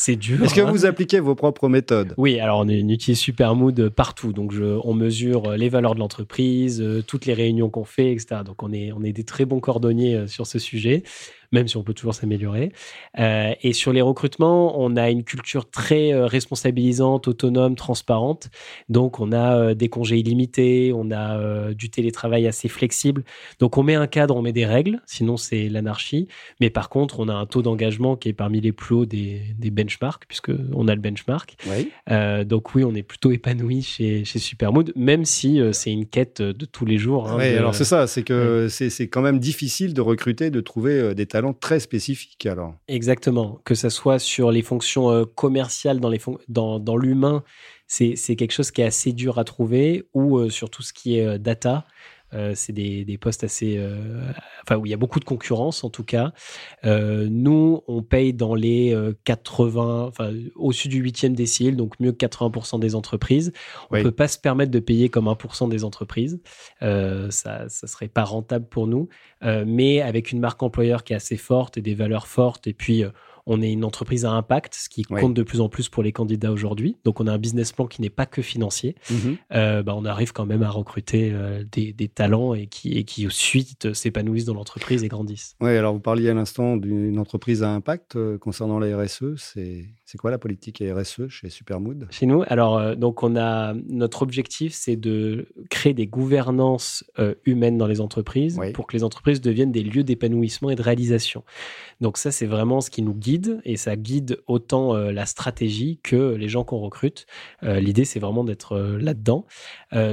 c'est 0.00 0.16
dur. 0.16 0.42
Est-ce 0.42 0.54
que 0.54 0.62
hein. 0.62 0.70
vous 0.70 0.86
appliquez 0.86 1.20
vos 1.20 1.34
propres 1.34 1.68
méthodes? 1.68 2.14
Oui, 2.16 2.40
alors 2.40 2.60
on, 2.60 2.68
utilise 2.68 3.18
Supermood 3.18 3.90
partout. 3.90 4.32
Donc 4.32 4.54
on 4.82 4.94
mesure 4.94 5.50
les 5.58 5.68
valeurs 5.68 5.94
de 5.94 6.00
l'entreprise, 6.00 6.80
euh, 6.80 7.02
toutes 7.06 7.26
les 7.26 7.34
réunions 7.34 7.68
qu'on 7.68 7.84
fait, 7.84 8.12
etc. 8.12 8.40
Donc 8.42 8.62
on 8.62 8.72
est, 8.72 8.92
on 8.92 9.02
est 9.02 9.12
des 9.12 9.24
très 9.24 9.44
bons 9.44 9.60
cordonniers 9.60 10.14
euh, 10.14 10.26
sur 10.26 10.46
ce 10.46 10.58
sujet 10.58 11.02
même 11.52 11.66
si 11.68 11.76
on 11.76 11.82
peut 11.82 11.94
toujours 11.94 12.14
s'améliorer. 12.14 12.72
Euh, 13.18 13.52
et 13.62 13.72
sur 13.72 13.92
les 13.92 14.00
recrutements, 14.00 14.80
on 14.80 14.96
a 14.96 15.10
une 15.10 15.24
culture 15.24 15.68
très 15.68 16.12
euh, 16.12 16.26
responsabilisante, 16.26 17.28
autonome, 17.28 17.74
transparente. 17.74 18.50
Donc, 18.88 19.20
on 19.20 19.32
a 19.32 19.56
euh, 19.56 19.74
des 19.74 19.88
congés 19.88 20.18
illimités, 20.18 20.92
on 20.94 21.10
a 21.10 21.72
du 21.74 21.90
télétravail 21.90 22.46
assez 22.46 22.68
flexible. 22.68 23.24
Donc, 23.58 23.78
on 23.78 23.82
met 23.82 23.94
un 23.94 24.06
cadre, 24.06 24.36
on 24.36 24.42
met 24.42 24.52
des 24.52 24.66
règles, 24.66 25.00
sinon 25.06 25.36
c'est 25.36 25.68
l'anarchie. 25.68 26.28
Mais 26.60 26.70
par 26.70 26.88
contre, 26.88 27.20
on 27.20 27.28
a 27.28 27.34
un 27.34 27.46
taux 27.46 27.62
d'engagement 27.62 28.16
qui 28.16 28.28
est 28.28 28.32
parmi 28.32 28.60
les 28.60 28.72
plus 28.72 28.94
hauts 28.94 29.06
des, 29.06 29.42
des 29.58 29.70
benchmarks, 29.70 30.26
puisqu'on 30.26 30.88
a 30.88 30.94
le 30.94 31.00
benchmark. 31.00 31.56
Oui. 31.66 31.90
donc, 32.44 32.74
oui, 32.74 32.84
on 32.84 32.94
est 32.94 33.02
plutôt 33.02 33.32
épanoui 33.32 33.82
chez, 33.82 34.24
chez 34.24 34.38
Supermood, 34.38 34.92
même 34.96 35.24
si 35.24 35.60
c'est 35.72 35.92
une 35.92 36.06
quête 36.06 36.42
de 36.42 36.64
tous 36.66 36.84
les 36.84 36.98
jours. 36.98 37.28
Hein, 37.28 37.36
oui, 37.38 37.56
alors 37.56 37.74
c'est 37.74 37.84
ça, 37.84 38.06
c'est 38.06 38.22
que 38.22 38.68
c'est 38.68 39.08
quand 39.08 39.22
même 39.22 39.38
difficile 39.38 39.94
de 39.94 40.00
recruter, 40.00 40.50
de 40.50 40.60
trouver 40.60 41.14
des 41.14 41.26
talents 41.26 41.39
très 41.52 41.80
spécifique 41.80 42.46
alors. 42.46 42.74
Exactement, 42.88 43.60
que 43.64 43.74
ce 43.74 43.88
soit 43.88 44.18
sur 44.18 44.50
les 44.50 44.62
fonctions 44.62 45.10
euh, 45.10 45.24
commerciales 45.24 46.00
dans, 46.00 46.08
les 46.08 46.20
dans, 46.48 46.78
dans 46.78 46.96
l'humain, 46.96 47.44
c'est, 47.86 48.14
quelque 48.36 48.52
chose 48.52 48.70
qui 48.70 48.82
est 48.82 48.84
assez 48.84 49.12
dur 49.12 49.38
à 49.38 49.44
trouver, 49.44 50.08
ou 50.14 50.38
euh, 50.38 50.48
sur 50.48 50.70
tout 50.70 50.82
ce 50.82 50.92
qui 50.92 51.18
est 51.18 51.26
euh, 51.26 51.38
data. 51.38 51.86
Euh, 52.32 52.52
c'est 52.54 52.72
des, 52.72 53.04
des, 53.04 53.18
postes 53.18 53.44
assez, 53.44 53.76
euh, 53.78 54.32
enfin 54.62 54.76
où 54.76 54.86
il 54.86 54.90
y 54.90 54.94
a 54.94 54.96
beaucoup 54.96 55.18
de 55.18 55.24
concurrence 55.24 55.82
en 55.82 55.90
tout 55.90 56.04
cas. 56.04 56.32
Euh, 56.84 57.26
nous, 57.30 57.82
on 57.88 58.02
paye 58.02 58.32
dans 58.32 58.54
les 58.54 58.96
80, 59.24 60.06
enfin 60.06 60.32
au-dessus 60.54 60.88
du 60.88 61.02
8e 61.02 61.32
décile, 61.32 61.76
donc 61.76 61.98
mieux 62.00 62.12
que 62.12 62.24
80% 62.26 62.78
des 62.78 62.94
entreprises. 62.94 63.52
On 63.90 63.96
ne 63.96 64.02
peut 64.02 64.10
pas 64.10 64.28
se 64.28 64.38
permettre 64.38 64.70
de 64.70 64.80
payer 64.80 65.08
comme 65.08 65.26
1% 65.26 65.68
des 65.68 65.84
entreprises. 65.84 66.40
ça, 66.80 67.68
ça 67.68 67.86
serait 67.86 68.08
pas 68.08 68.24
rentable 68.24 68.66
pour 68.66 68.86
nous. 68.86 69.08
mais 69.42 70.00
avec 70.00 70.32
une 70.32 70.40
marque 70.40 70.62
employeur 70.62 71.04
qui 71.04 71.12
est 71.12 71.16
assez 71.16 71.36
forte 71.36 71.78
et 71.78 71.82
des 71.82 71.94
valeurs 71.94 72.26
fortes, 72.26 72.66
et 72.66 72.74
puis 72.74 73.04
on 73.50 73.60
est 73.62 73.72
une 73.72 73.84
entreprise 73.84 74.24
à 74.24 74.30
impact, 74.30 74.76
ce 74.76 74.88
qui 74.88 75.02
compte 75.02 75.34
de 75.34 75.42
plus 75.42 75.60
en 75.60 75.68
plus 75.68 75.88
pour 75.88 76.04
les 76.04 76.12
candidats 76.12 76.52
aujourd'hui. 76.52 76.96
Donc, 77.04 77.18
on 77.18 77.26
a 77.26 77.32
un 77.32 77.38
business 77.38 77.72
plan 77.72 77.88
qui 77.88 78.00
n'est 78.00 78.08
pas 78.08 78.24
que 78.24 78.42
financier. 78.42 78.94
Mhm. 79.10 79.36
Euh, 79.52 79.82
bah, 79.82 79.92
on 79.96 80.04
arrive 80.04 80.32
quand 80.32 80.46
même 80.46 80.62
à 80.62 80.70
recruter 80.70 81.32
euh, 81.32 81.64
des, 81.72 82.08
talents 82.08 82.54
et 82.54 82.68
qui, 82.68 82.96
et 82.96 83.02
qui 83.02 83.26
ensuite 83.26 83.92
s'épanouissent 83.92 84.44
dans 84.44 84.54
l'entreprise 84.54 85.02
et 85.02 85.08
grandissent. 85.08 85.56
Oui, 85.60 85.76
alors 85.76 85.92
vous 85.92 86.00
parliez 86.00 86.28
à 86.28 86.34
l'instant 86.34 86.76
d'une 86.76 87.18
entreprise 87.18 87.64
à 87.64 87.70
impact 87.70 88.14
euh, 88.14 88.38
concernant 88.38 88.78
la 88.78 88.96
RSE. 88.96 89.34
C'est 89.36 90.18
quoi 90.18 90.30
la 90.30 90.38
politique 90.38 90.80
RSE 90.80 91.26
chez 91.28 91.50
Supermood? 91.50 92.06
Chez 92.10 92.26
nous, 92.26 92.44
alors 92.46 92.96
donc 92.96 93.22
on 93.24 93.36
a 93.36 93.74
notre 93.88 94.22
objectif, 94.22 94.72
c'est 94.74 94.96
de 94.96 95.48
créer 95.70 95.94
des 95.94 96.06
gouvernances 96.06 97.04
humaines 97.44 97.78
dans 97.78 97.86
les 97.86 98.00
entreprises 98.00 98.60
pour 98.74 98.86
que 98.86 98.96
les 98.96 99.04
entreprises 99.04 99.40
deviennent 99.40 99.72
des 99.72 99.82
lieux 99.82 100.02
d'épanouissement 100.02 100.70
et 100.70 100.74
de 100.74 100.82
réalisation. 100.82 101.44
Donc 102.00 102.16
ça, 102.16 102.32
c'est 102.32 102.46
vraiment 102.46 102.80
ce 102.80 102.90
qui 102.90 103.02
nous 103.02 103.14
guide 103.14 103.39
guide 103.40 103.60
et 103.64 103.76
ça 103.76 103.96
guide 103.96 104.40
autant 104.46 104.94
la 104.94 105.26
stratégie 105.26 105.98
que 106.02 106.34
les 106.34 106.48
gens 106.48 106.64
qu'on 106.64 106.78
recrute. 106.78 107.26
L'idée, 107.62 108.04
c'est 108.04 108.20
vraiment 108.20 108.44
d'être 108.44 108.78
là-dedans. 108.78 109.46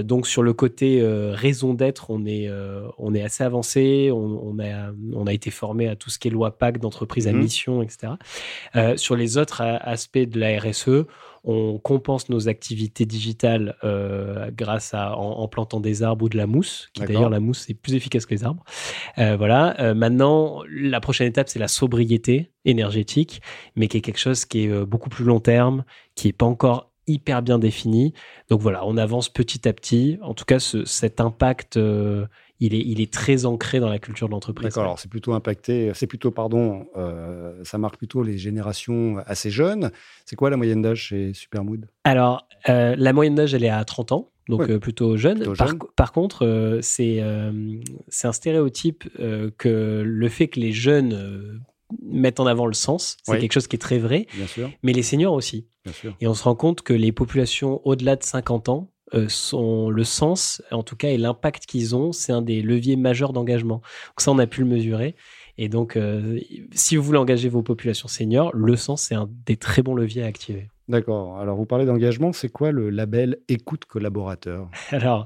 donc 0.04 0.28
sur 0.28 0.44
le 0.44 0.54
côté 0.54 1.02
raison 1.04 1.74
d'être, 1.74 2.10
on 2.10 2.26
est 2.26 2.50
on 2.98 3.14
est 3.14 3.22
assez 3.22 3.44
avancé. 3.44 4.12
On, 4.14 4.58
a 4.60 4.92
on 5.14 5.28
a 5.28 5.34
été 5.34 5.52
formé 5.52 5.88
à 5.88 5.96
tout 5.96 6.10
ce 6.10 6.20
qui 6.20 6.28
est 6.28 6.32
loi 6.32 6.58
PAC 6.58 6.80
d'entreprise 6.80 7.28
à 7.28 7.34
mhm. 7.34 7.40
mission, 7.40 7.82
etc. 7.82 8.14
sur 8.96 9.16
les 9.16 9.38
autres 9.38 9.62
aspects 9.62 10.18
de 10.18 10.40
la 10.40 10.60
RSE, 10.60 11.06
on 11.50 11.80
compense 11.80 12.28
nos 12.28 12.50
activités 12.50 13.06
digitales 13.06 13.78
euh, 13.86 14.52
grâce 14.52 14.94
à 14.94 15.18
en, 15.18 15.48
plantant 15.48 15.80
des 15.80 16.04
arbres 16.04 16.26
ou 16.26 16.30
de 16.30 16.36
la 16.36 16.46
mousse. 16.46 16.90
Qui 16.94 17.02
d'ailleurs 17.04 17.30
la 17.30 17.40
mousse 17.40 17.70
est 17.70 17.74
plus 17.74 17.96
efficace 17.96 18.26
que 18.26 18.36
les 18.36 18.44
arbres. 18.44 18.66
Euh, 19.18 19.38
voilà. 19.38 19.80
Euh, 19.80 19.94
maintenant, 19.94 20.62
la 20.70 21.00
prochaine 21.00 21.28
étape 21.28 21.48
c'est 21.48 21.58
la 21.58 21.70
sobriété 21.70 22.52
énergétique, 22.66 23.42
mais 23.78 23.88
qui 23.88 23.96
est 23.96 24.02
quelque 24.02 24.20
chose 24.20 24.44
qui 24.44 24.66
est 24.66 24.86
beaucoup 24.86 25.10
plus 25.10 25.24
long 25.24 25.40
terme, 25.40 25.86
qui 26.16 26.28
est 26.28 26.34
pas 26.34 26.46
encore 26.46 26.92
hyper 27.08 27.42
bien 27.42 27.60
défini. 27.60 28.14
Donc 28.50 28.60
voilà, 28.60 28.86
on 28.86 28.98
avance 28.98 29.30
petit 29.30 29.70
à 29.70 29.74
petit. 29.74 30.20
En 30.22 30.34
tout 30.34 30.44
cas, 30.44 30.60
cet 30.60 31.22
impact 31.22 31.80
il 32.60 32.74
est, 32.74 32.80
il 32.80 33.02
est 33.02 33.12
très 33.12 33.46
ancré 33.46 33.80
dans 33.80 33.90
la 33.90 34.00
culture 34.00 34.28
de 34.28 34.34
l'entreprise. 34.34 34.70
D'accord, 34.70 34.84
alors 34.84 35.00
c'est 35.00 35.10
plutôt 35.10 35.34
impacté, 35.34 35.92
c'est 35.94 36.08
plutôt, 36.08 36.32
pardon, 36.32 36.88
euh, 36.96 37.54
ça 37.64 37.78
marque 37.78 37.98
plutôt 37.98 38.24
les 38.24 38.38
générations 38.38 39.18
assez 39.26 39.50
jeunes. 39.50 39.92
C'est 40.26 40.36
quoi 40.36 40.50
la 40.50 40.58
moyenne 40.58 40.82
d'âge 40.82 41.02
chez 41.02 41.34
Supermood? 41.34 41.88
Alors, 42.04 42.48
euh, 42.70 42.96
la 42.98 43.14
moyenne 43.14 43.36
d'âge, 43.36 43.54
elle 43.54 43.64
est 43.64 43.70
à 43.70 43.84
30 43.84 44.12
ans. 44.12 44.32
Donc 44.50 44.70
euh, 44.70 44.80
plutôt 44.80 45.18
jeune. 45.18 45.44
par, 45.98 46.14
contre, 46.14 46.80
c'est 46.82 47.22
c'est 48.08 48.28
un 48.28 48.32
stéréotype 48.32 49.04
que 49.58 50.04
le 50.06 50.30
fait 50.30 50.48
que 50.48 50.60
les 50.62 50.72
jeunes 50.72 51.62
mettent 52.02 52.40
en 52.40 52.46
avant 52.46 52.66
le 52.66 52.74
sens, 52.74 53.18
c'est 53.24 53.40
quelque 53.40 53.52
chose 53.52 53.68
qui 53.68 53.76
est 53.76 53.80
très 53.80 54.00
vrai. 54.00 54.26
Bien 54.34 54.48
sûr. 54.48 54.72
Mais 54.84 54.94
les 54.94 55.04
seniors 55.04 55.34
aussi. 55.34 55.68
Bien 55.84 55.94
sûr. 55.94 56.16
Et 56.22 56.28
on 56.28 56.34
se 56.34 56.44
rend 56.44 56.56
compte 56.56 56.82
que 56.82 56.94
les 56.94 57.12
populations 57.12 57.82
au-delà 57.86 58.16
de 58.16 58.24
50 58.24 58.70
ans 58.70 58.90
sont 59.28 59.90
le 59.90 60.04
sens, 60.04 60.62
en 60.72 60.84
tout 60.84 60.96
cas, 60.96 61.10
et 61.10 61.18
l'impact 61.18 61.66
qu'ils 61.66 61.96
ont, 61.96 62.12
c'est 62.12 62.32
un 62.32 62.42
des 62.42 62.62
leviers 62.62 62.96
majeurs 62.96 63.34
d'engagement. 63.34 63.82
Donc 64.10 64.20
ça, 64.20 64.32
on 64.32 64.40
a 64.40 64.48
pu 64.48 64.62
le 64.62 64.68
mesurer. 64.68 65.16
Et 65.58 65.70
donc, 65.70 65.98
euh, 65.98 66.40
si 66.72 66.96
vous 66.96 67.04
voulez 67.04 67.18
engager 67.18 67.50
vos 67.50 67.64
populations 67.64 68.08
seniors, 68.08 68.56
le 68.56 68.76
sens, 68.76 69.02
c'est 69.02 69.16
un 69.16 69.30
des 69.46 69.58
très 69.58 69.82
bons 69.82 69.96
leviers 69.96 70.24
à 70.24 70.28
activer. 70.28 70.70
D'accord. 70.88 71.40
Alors, 71.40 71.58
vous 71.58 71.66
parlez 71.66 71.86
d'engagement, 71.86 72.32
c'est 72.32 72.48
quoi 72.48 72.72
le 72.72 72.90
label 72.90 73.40
écoute 73.50 73.86
collaborateur? 73.86 74.70
Alors, 74.92 75.26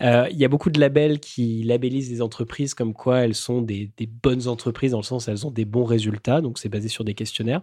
euh, 0.00 0.26
il 0.30 0.38
y 0.38 0.44
a 0.44 0.48
beaucoup 0.48 0.70
de 0.70 0.80
labels 0.80 1.20
qui 1.20 1.64
labellisent 1.64 2.10
les 2.10 2.22
entreprises 2.22 2.72
comme 2.74 2.94
quoi 2.94 3.18
elles 3.18 3.34
sont 3.34 3.60
des, 3.60 3.90
des 3.96 4.06
bonnes 4.06 4.48
entreprises, 4.48 4.92
dans 4.92 4.98
le 4.98 5.02
sens 5.02 5.28
elles 5.28 5.46
ont 5.46 5.50
des 5.50 5.64
bons 5.66 5.84
résultats. 5.84 6.40
Donc, 6.40 6.58
c'est 6.58 6.70
basé 6.70 6.88
sur 6.88 7.04
des 7.04 7.14
questionnaires. 7.14 7.60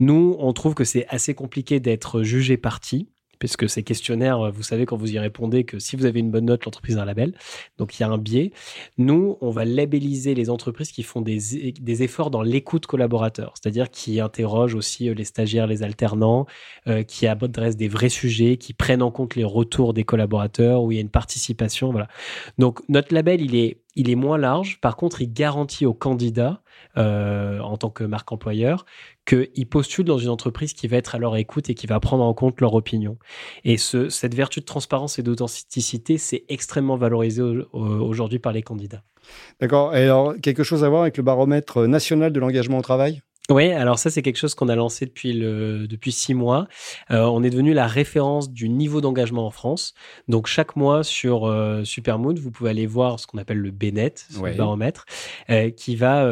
Nous, 0.00 0.36
on 0.38 0.52
trouve 0.52 0.74
que 0.74 0.84
c'est 0.84 1.06
assez 1.08 1.34
compliqué 1.34 1.78
d'être 1.80 2.22
jugé 2.22 2.56
parti 2.56 3.08
puisque 3.44 3.68
ces 3.68 3.82
questionnaires, 3.82 4.50
vous 4.52 4.62
savez 4.62 4.86
quand 4.86 4.96
vous 4.96 5.12
y 5.12 5.18
répondez 5.18 5.64
que 5.64 5.78
si 5.78 5.96
vous 5.96 6.06
avez 6.06 6.20
une 6.20 6.30
bonne 6.30 6.46
note, 6.46 6.64
l'entreprise 6.64 6.96
a 6.96 7.02
un 7.02 7.04
label. 7.04 7.34
Donc 7.76 7.98
il 7.98 8.00
y 8.00 8.02
a 8.02 8.08
un 8.08 8.16
biais. 8.16 8.52
Nous, 8.96 9.36
on 9.42 9.50
va 9.50 9.66
labelliser 9.66 10.34
les 10.34 10.48
entreprises 10.48 10.92
qui 10.92 11.02
font 11.02 11.20
des, 11.20 11.74
des 11.78 12.02
efforts 12.02 12.30
dans 12.30 12.40
l'écoute 12.40 12.86
collaborateur, 12.86 13.52
c'est-à-dire 13.60 13.90
qui 13.90 14.18
interrogent 14.18 14.74
aussi 14.74 15.10
euh, 15.10 15.14
les 15.14 15.24
stagiaires, 15.24 15.66
les 15.66 15.82
alternants, 15.82 16.46
euh, 16.86 17.02
qui 17.02 17.26
adressent 17.26 17.76
des 17.76 17.88
vrais 17.88 18.08
sujets, 18.08 18.56
qui 18.56 18.72
prennent 18.72 19.02
en 19.02 19.10
compte 19.10 19.34
les 19.34 19.44
retours 19.44 19.92
des 19.92 20.04
collaborateurs, 20.04 20.82
où 20.82 20.90
il 20.90 20.94
y 20.94 20.98
a 20.98 21.02
une 21.02 21.10
participation. 21.10 21.90
Voilà. 21.90 22.08
Donc 22.56 22.80
notre 22.88 23.12
label, 23.12 23.42
il 23.42 23.54
est 23.56 23.83
il 23.96 24.10
est 24.10 24.14
moins 24.14 24.38
large. 24.38 24.80
Par 24.80 24.96
contre, 24.96 25.20
il 25.20 25.32
garantit 25.32 25.86
aux 25.86 25.94
candidats, 25.94 26.62
euh, 26.96 27.60
en 27.60 27.76
tant 27.76 27.90
que 27.90 28.04
marque 28.04 28.32
employeur, 28.32 28.84
qu'ils 29.26 29.66
postulent 29.68 30.04
dans 30.04 30.18
une 30.18 30.28
entreprise 30.28 30.72
qui 30.72 30.88
va 30.88 30.96
être 30.96 31.14
à 31.14 31.18
leur 31.18 31.36
écoute 31.36 31.70
et 31.70 31.74
qui 31.74 31.86
va 31.86 32.00
prendre 32.00 32.24
en 32.24 32.34
compte 32.34 32.60
leur 32.60 32.74
opinion. 32.74 33.18
Et 33.64 33.76
ce, 33.76 34.08
cette 34.08 34.34
vertu 34.34 34.60
de 34.60 34.64
transparence 34.64 35.18
et 35.18 35.22
d'authenticité, 35.22 36.18
c'est 36.18 36.44
extrêmement 36.48 36.96
valorisé 36.96 37.42
aujourd'hui 37.72 38.38
par 38.38 38.52
les 38.52 38.62
candidats. 38.62 39.02
D'accord. 39.60 39.94
Et 39.96 40.04
alors, 40.04 40.34
quelque 40.42 40.62
chose 40.62 40.84
à 40.84 40.88
voir 40.88 41.02
avec 41.02 41.16
le 41.16 41.22
baromètre 41.22 41.86
national 41.86 42.32
de 42.32 42.40
l'engagement 42.40 42.78
au 42.78 42.82
travail? 42.82 43.22
Oui, 43.50 43.72
alors 43.72 43.98
ça 43.98 44.08
c'est 44.08 44.22
quelque 44.22 44.38
chose 44.38 44.54
qu'on 44.54 44.70
a 44.70 44.74
lancé 44.74 45.04
depuis 45.04 45.34
le 45.34 45.86
depuis 45.86 46.12
six 46.12 46.32
mois. 46.32 46.66
Euh, 47.10 47.24
on 47.24 47.42
est 47.42 47.50
devenu 47.50 47.74
la 47.74 47.86
référence 47.86 48.50
du 48.50 48.70
niveau 48.70 49.02
d'engagement 49.02 49.46
en 49.46 49.50
France. 49.50 49.92
Donc 50.28 50.46
chaque 50.46 50.76
mois 50.76 51.04
sur 51.04 51.44
euh, 51.44 51.84
Supermood, 51.84 52.38
vous 52.38 52.50
pouvez 52.50 52.70
aller 52.70 52.86
voir 52.86 53.20
ce 53.20 53.26
qu'on 53.26 53.36
appelle 53.36 53.58
le 53.58 53.70
BNet, 53.70 54.14
le 54.42 54.56
baromètre, 54.56 55.04
euh, 55.50 55.68
qui 55.68 55.94
va 55.94 56.26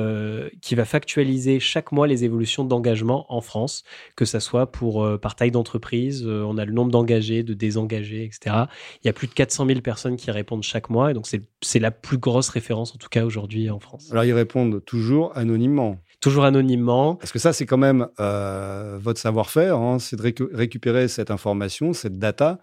qui 0.63 0.75
va 0.75 0.87
factualiser 0.87 1.61
chaque 1.61 1.93
mois 1.93 2.07
les 2.07 2.25
évolutions 2.25 2.65
d'engagement 2.65 3.27
en 3.29 3.43
France, 3.43 3.85
que 4.17 4.25
ça 4.25 4.41
soit 4.41 4.73
pour 4.73 5.07
par 5.21 5.37
taille 5.37 5.51
d'entreprise, 5.51 6.27
on 6.27 6.57
a 6.57 6.65
le 6.65 6.73
nombre 6.73 6.91
d'engagés, 6.91 7.43
de 7.43 7.53
désengagés, 7.53 8.25
etc. 8.25 8.57
Il 9.05 9.07
y 9.07 9.11
a 9.11 9.13
plus 9.13 9.27
de 9.27 9.35
400 9.35 9.67
000 9.67 9.81
personnes 9.83 10.17
qui 10.17 10.31
répondent 10.31 10.63
chaque 10.63 10.89
mois, 10.89 11.11
et 11.11 11.15
donc 11.15 11.27
c'est 11.27 11.43
c'est 11.61 11.79
la 11.79 11.91
plus 11.91 12.17
grosse 12.17 12.49
référence 12.49 12.95
en 12.95 12.99
tout 12.99 13.11
cas 13.11 13.27
aujourd'hui 13.27 13.69
en 13.69 13.81
France. 13.81 14.09
Alors 14.13 14.25
ils 14.25 14.33
répondent 14.33 14.83
toujours 14.83 15.37
anonymement 15.37 15.99
toujours 16.23 16.45
anonymement. 16.45 17.17
Parce 17.17 17.33
que 17.33 17.39
ça, 17.39 17.53
c'est 17.53 17.67
quand 17.67 17.77
même 17.77 18.09
euh, 18.21 18.99
votre 18.99 19.21
savoir-faire, 19.21 19.77
hein, 19.77 19.99
c'est 19.99 20.17
de 20.17 20.49
récupérer 20.55 21.09
cette 21.09 21.31
information, 21.31 21.93
cette 21.93 22.19
data, 22.19 22.61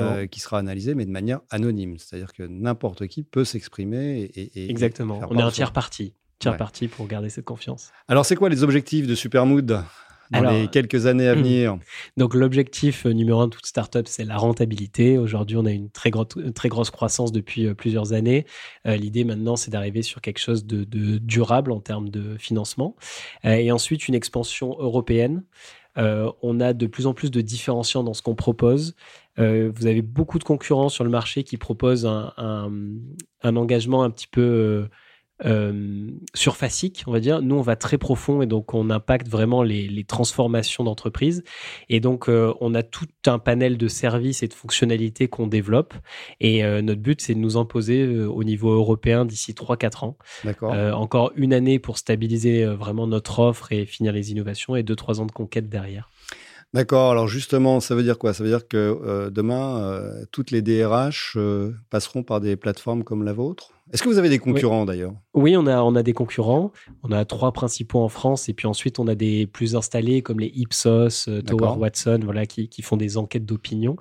euh, 0.00 0.26
qui 0.26 0.40
sera 0.40 0.58
analysée, 0.58 0.94
mais 0.94 1.04
de 1.04 1.10
manière 1.10 1.40
anonyme. 1.50 1.98
C'est-à-dire 1.98 2.32
que 2.32 2.44
n'importe 2.44 3.06
qui 3.08 3.22
peut 3.22 3.44
s'exprimer. 3.44 4.30
Et, 4.34 4.70
Exactement. 4.70 5.20
On 5.28 5.38
est 5.38 5.42
un 5.42 5.50
tiers 5.50 5.72
parti. 5.72 6.14
Tiers 6.38 6.56
parti 6.56 6.88
pour 6.88 7.06
garder 7.06 7.28
cette 7.28 7.44
confiance. 7.44 7.90
Alors, 8.08 8.24
c'est 8.24 8.36
quoi 8.36 8.48
les 8.48 8.62
objectifs 8.62 9.06
de 9.06 9.14
Supermood? 9.14 9.82
Dans 10.32 10.50
les 10.50 10.68
quelques 10.68 11.06
années 11.06 11.28
à 11.28 11.34
hmm. 11.34 11.38
venir 11.38 11.78
Donc 12.16 12.34
l'objectif 12.34 13.06
euh, 13.06 13.10
numéro 13.10 13.40
un 13.40 13.46
de 13.46 13.52
toute 13.52 13.66
startup, 13.66 14.06
c'est 14.08 14.24
la 14.24 14.36
rentabilité. 14.36 15.18
Aujourd'hui, 15.18 15.56
on 15.56 15.66
a 15.66 15.70
une 15.70 15.90
très, 15.90 16.10
très 16.54 16.68
grosse 16.68 16.90
croissance 16.90 17.32
depuis 17.32 17.66
euh, 17.66 17.74
plusieurs 17.74 18.12
années. 18.12 18.46
Euh, 18.86 18.96
l'idée 18.96 19.24
maintenant, 19.24 19.56
c'est 19.56 19.70
d'arriver 19.70 20.02
sur 20.02 20.20
quelque 20.20 20.38
chose 20.38 20.66
de, 20.66 20.84
durable 21.18 21.72
en 21.72 21.80
termes 21.80 22.08
de 22.08 22.36
financement. 22.38 22.96
et 23.44 23.70
ensuite, 23.72 24.08
une 24.08 24.14
expansion 24.14 24.76
européenne. 24.78 25.44
on 25.96 26.60
a 26.60 26.72
de 26.72 26.86
plus 26.86 27.06
en 27.06 27.14
plus 27.14 27.30
de 27.30 27.40
différenciants 27.40 28.04
dans 28.04 28.14
ce 28.14 28.22
qu'on 28.22 28.34
propose. 28.34 28.94
vous 29.36 29.86
avez 29.86 30.02
beaucoup 30.02 30.38
de 30.38 30.44
concurrents 30.44 30.88
sur 30.88 31.04
le 31.04 31.10
marché 31.10 31.44
qui 31.44 31.56
proposent 31.56 32.06
un, 32.06 32.32
un 33.42 33.56
engagement 33.56 34.02
un 34.02 34.10
petit 34.10 34.26
peu 34.26 34.88
euh, 35.44 36.10
surfacique, 36.34 37.02
on 37.06 37.12
va 37.12 37.20
dire. 37.20 37.42
Nous, 37.42 37.54
on 37.56 37.62
va 37.62 37.74
très 37.74 37.98
profond 37.98 38.42
et 38.42 38.46
donc 38.46 38.74
on 38.74 38.90
impacte 38.90 39.28
vraiment 39.28 39.62
les, 39.62 40.04
transformations 40.06 40.84
d'entreprise. 40.84 41.42
Et 41.88 42.00
donc, 42.00 42.28
euh, 42.28 42.52
on 42.60 42.74
a 42.74 42.82
tout 42.82 43.08
un 43.26 43.38
panel 43.38 43.76
de 43.76 43.88
services 43.88 44.42
et 44.42 44.48
de 44.48 44.54
fonctionnalités 44.54 45.28
qu'on 45.28 45.46
développe. 45.46 45.94
Et 46.40 46.64
euh, 46.64 46.82
notre 46.82 47.00
but, 47.00 47.20
c'est 47.20 47.34
de 47.34 47.38
nous 47.38 47.56
imposer 47.56 48.06
au 48.06 48.44
niveau 48.44 48.70
européen 48.70 49.24
d'ici 49.24 49.52
3-4 49.52 50.04
ans. 50.04 50.16
D'accord. 50.44 50.74
encore 50.98 51.32
une 51.36 51.52
année 51.52 51.78
pour 51.78 51.98
stabiliser 51.98 52.64
vraiment 52.64 53.06
notre 53.06 53.38
offre 53.40 53.72
et 53.72 53.86
finir 53.86 54.12
les 54.12 54.30
innovations 54.30 54.76
et 54.76 54.82
2-3 54.82 55.20
ans 55.20 55.26
de 55.26 55.32
conquête 55.32 55.68
derrière. 55.68 56.10
D'accord. 56.74 57.10
Alors 57.10 57.28
justement, 57.28 57.80
ça 57.80 57.94
veut 57.94 58.02
dire 58.02 58.18
quoi? 58.18 58.32
Ça 58.32 58.42
veut 58.42 58.50
dire 58.50 58.66
que 58.66 59.28
demain, 59.30 60.02
toutes 60.30 60.50
les 60.50 60.62
DRH 60.62 61.36
passeront 61.90 62.22
par 62.22 62.40
des 62.40 62.56
plateformes 62.56 63.04
comme 63.04 63.24
la 63.24 63.32
vôtre? 63.32 63.72
Est-ce 63.92 64.02
que 64.02 64.08
vous 64.08 64.18
avez 64.18 64.30
des 64.30 64.38
concurrents 64.38 64.86
d'ailleurs? 64.86 65.12
Oui, 65.34 65.54
on 65.56 65.66
a, 65.66 65.82
on 65.82 65.94
a 65.94 66.02
des 66.02 66.14
concurrents. 66.14 66.72
On 67.02 67.12
a 67.12 67.24
trois 67.26 67.52
principaux 67.52 68.00
en 68.00 68.08
France 68.08 68.48
et 68.48 68.54
puis 68.54 68.66
ensuite 68.66 68.98
on 68.98 69.06
a 69.06 69.14
des 69.14 69.46
plus 69.46 69.76
installés 69.76 70.22
comme 70.22 70.40
les 70.40 70.50
Ipsos, 70.54 71.28
euh, 71.28 71.42
Tower 71.42 71.78
Watson, 71.78 72.20
voilà, 72.24 72.46
qui, 72.46 72.68
qui, 72.68 72.80
font 72.80 72.96
des 72.96 73.18
enquêtes 73.18 73.44
d'opinion. 73.44 73.96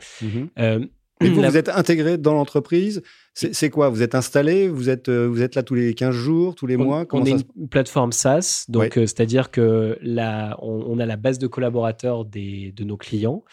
Euh, 0.57 0.85
vous, 1.19 1.35
vous 1.35 1.57
êtes 1.57 1.69
intégré 1.69 2.17
dans 2.17 2.33
l'entreprise 2.33 3.01
c'est 3.33 3.69
quoi? 3.69 3.87
Vous 3.87 4.03
êtes 4.03 4.13
installé? 4.13 4.67
Vous 4.67 4.89
êtes, 4.89 5.07
euh, 5.07 5.25
vous 5.25 5.41
êtes 5.41 5.55
là 5.55 5.63
tous 5.63 5.73
les 5.73 5.93
15 5.93 6.13
jours, 6.13 6.53
tous 6.53 6.67
les 6.67 6.75
mois? 6.75 7.05
On 7.11 7.23
est 7.23 7.45
une 7.55 7.69
plateforme 7.69 8.11
SaaS, 8.11 8.65
donc 8.67 8.97
euh, 8.97 9.01
c'est-à-dire 9.01 9.51
que 9.51 9.97
là, 10.01 10.57
on, 10.61 10.99
a 10.99 11.05
la 11.05 11.15
base 11.15 11.39
de 11.39 11.47
collaborateurs 11.47 12.25
des, 12.25 12.73
de 12.75 12.83
nos 12.83 12.97
clients. 12.97 13.43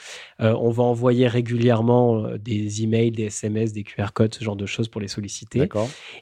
Euh, 0.40 0.52
on 0.60 0.70
va 0.70 0.82
envoyer 0.82 1.28
régulièrement 1.28 2.28
des 2.38 2.82
emails, 2.82 3.12
des 3.12 3.24
SMS, 3.24 3.72
des 3.72 3.84
QR 3.84 4.08
codes, 4.12 4.34
ce 4.34 4.42
genre 4.42 4.56
de 4.56 4.66
choses 4.66 4.88
pour 4.88 5.00
les 5.00 5.08
solliciter. 5.08 5.68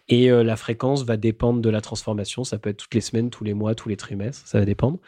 Et 0.08 0.28
la 0.28 0.56
fréquence 0.56 1.04
va 1.04 1.16
dépendre 1.16 1.60
de 1.60 1.70
la 1.70 1.80
transformation. 1.80 2.44
Ça 2.44 2.58
peut 2.58 2.70
être 2.70 2.76
toutes 2.76 2.94
les 2.94 3.00
semaines, 3.00 3.30
tous 3.30 3.44
les 3.44 3.54
mois, 3.54 3.74
tous 3.74 3.88
les 3.88 3.96
trimestres, 3.96 4.46
ça 4.46 4.58
va 4.58 4.66
dépendre. 4.66 4.98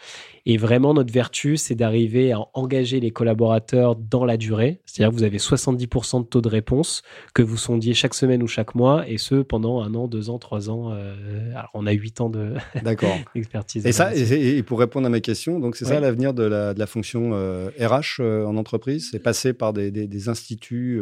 Et 0.46 0.56
vraiment, 0.56 0.94
notre 0.94 1.12
vertu, 1.12 1.58
c'est 1.58 1.74
d'arriver 1.74 2.32
à 2.32 2.40
engager 2.54 3.00
les 3.00 3.10
collaborateurs 3.10 3.96
dans 3.96 4.24
la 4.24 4.38
durée. 4.38 4.80
C'est-à-dire 4.86 5.10
que 5.10 5.16
vous 5.16 5.24
avez 5.24 5.36
70% 5.36 6.22
de 6.22 6.26
taux 6.26 6.40
de 6.40 6.48
réponse 6.48 7.02
que 7.34 7.42
vous 7.42 7.58
sondiez 7.58 7.92
chaque 7.92 8.14
semaine 8.14 8.37
ou 8.42 8.46
chaque 8.46 8.74
mois, 8.74 9.08
et 9.08 9.18
ce 9.18 9.36
pendant 9.36 9.80
un 9.82 9.94
an, 9.94 10.08
deux 10.08 10.30
ans, 10.30 10.38
trois 10.38 10.70
ans. 10.70 10.92
Euh, 10.92 11.50
alors 11.50 11.70
on 11.74 11.86
a 11.86 11.92
huit 11.92 12.20
ans 12.20 12.30
de 12.30 12.54
d'expertise. 13.34 13.86
et 13.86 13.92
ça, 13.92 14.14
et, 14.14 14.62
pour 14.62 14.78
répondre 14.78 15.06
à 15.06 15.10
ma 15.10 15.20
question, 15.20 15.58
donc 15.58 15.76
c'est 15.76 15.84
ça 15.84 16.00
l'avenir 16.00 16.34
de 16.34 16.44
la, 16.44 16.74
de 16.74 16.78
la, 16.78 16.86
fonction 16.86 17.30
RH 17.30 17.32
euh, 17.32 17.70
euh, 18.20 18.46
en 18.46 18.56
entreprise, 18.56 19.08
c'est 19.10 19.18
passer 19.18 19.52
par 19.52 19.72
des, 19.72 19.90
des, 19.90 20.28
instituts. 20.28 21.00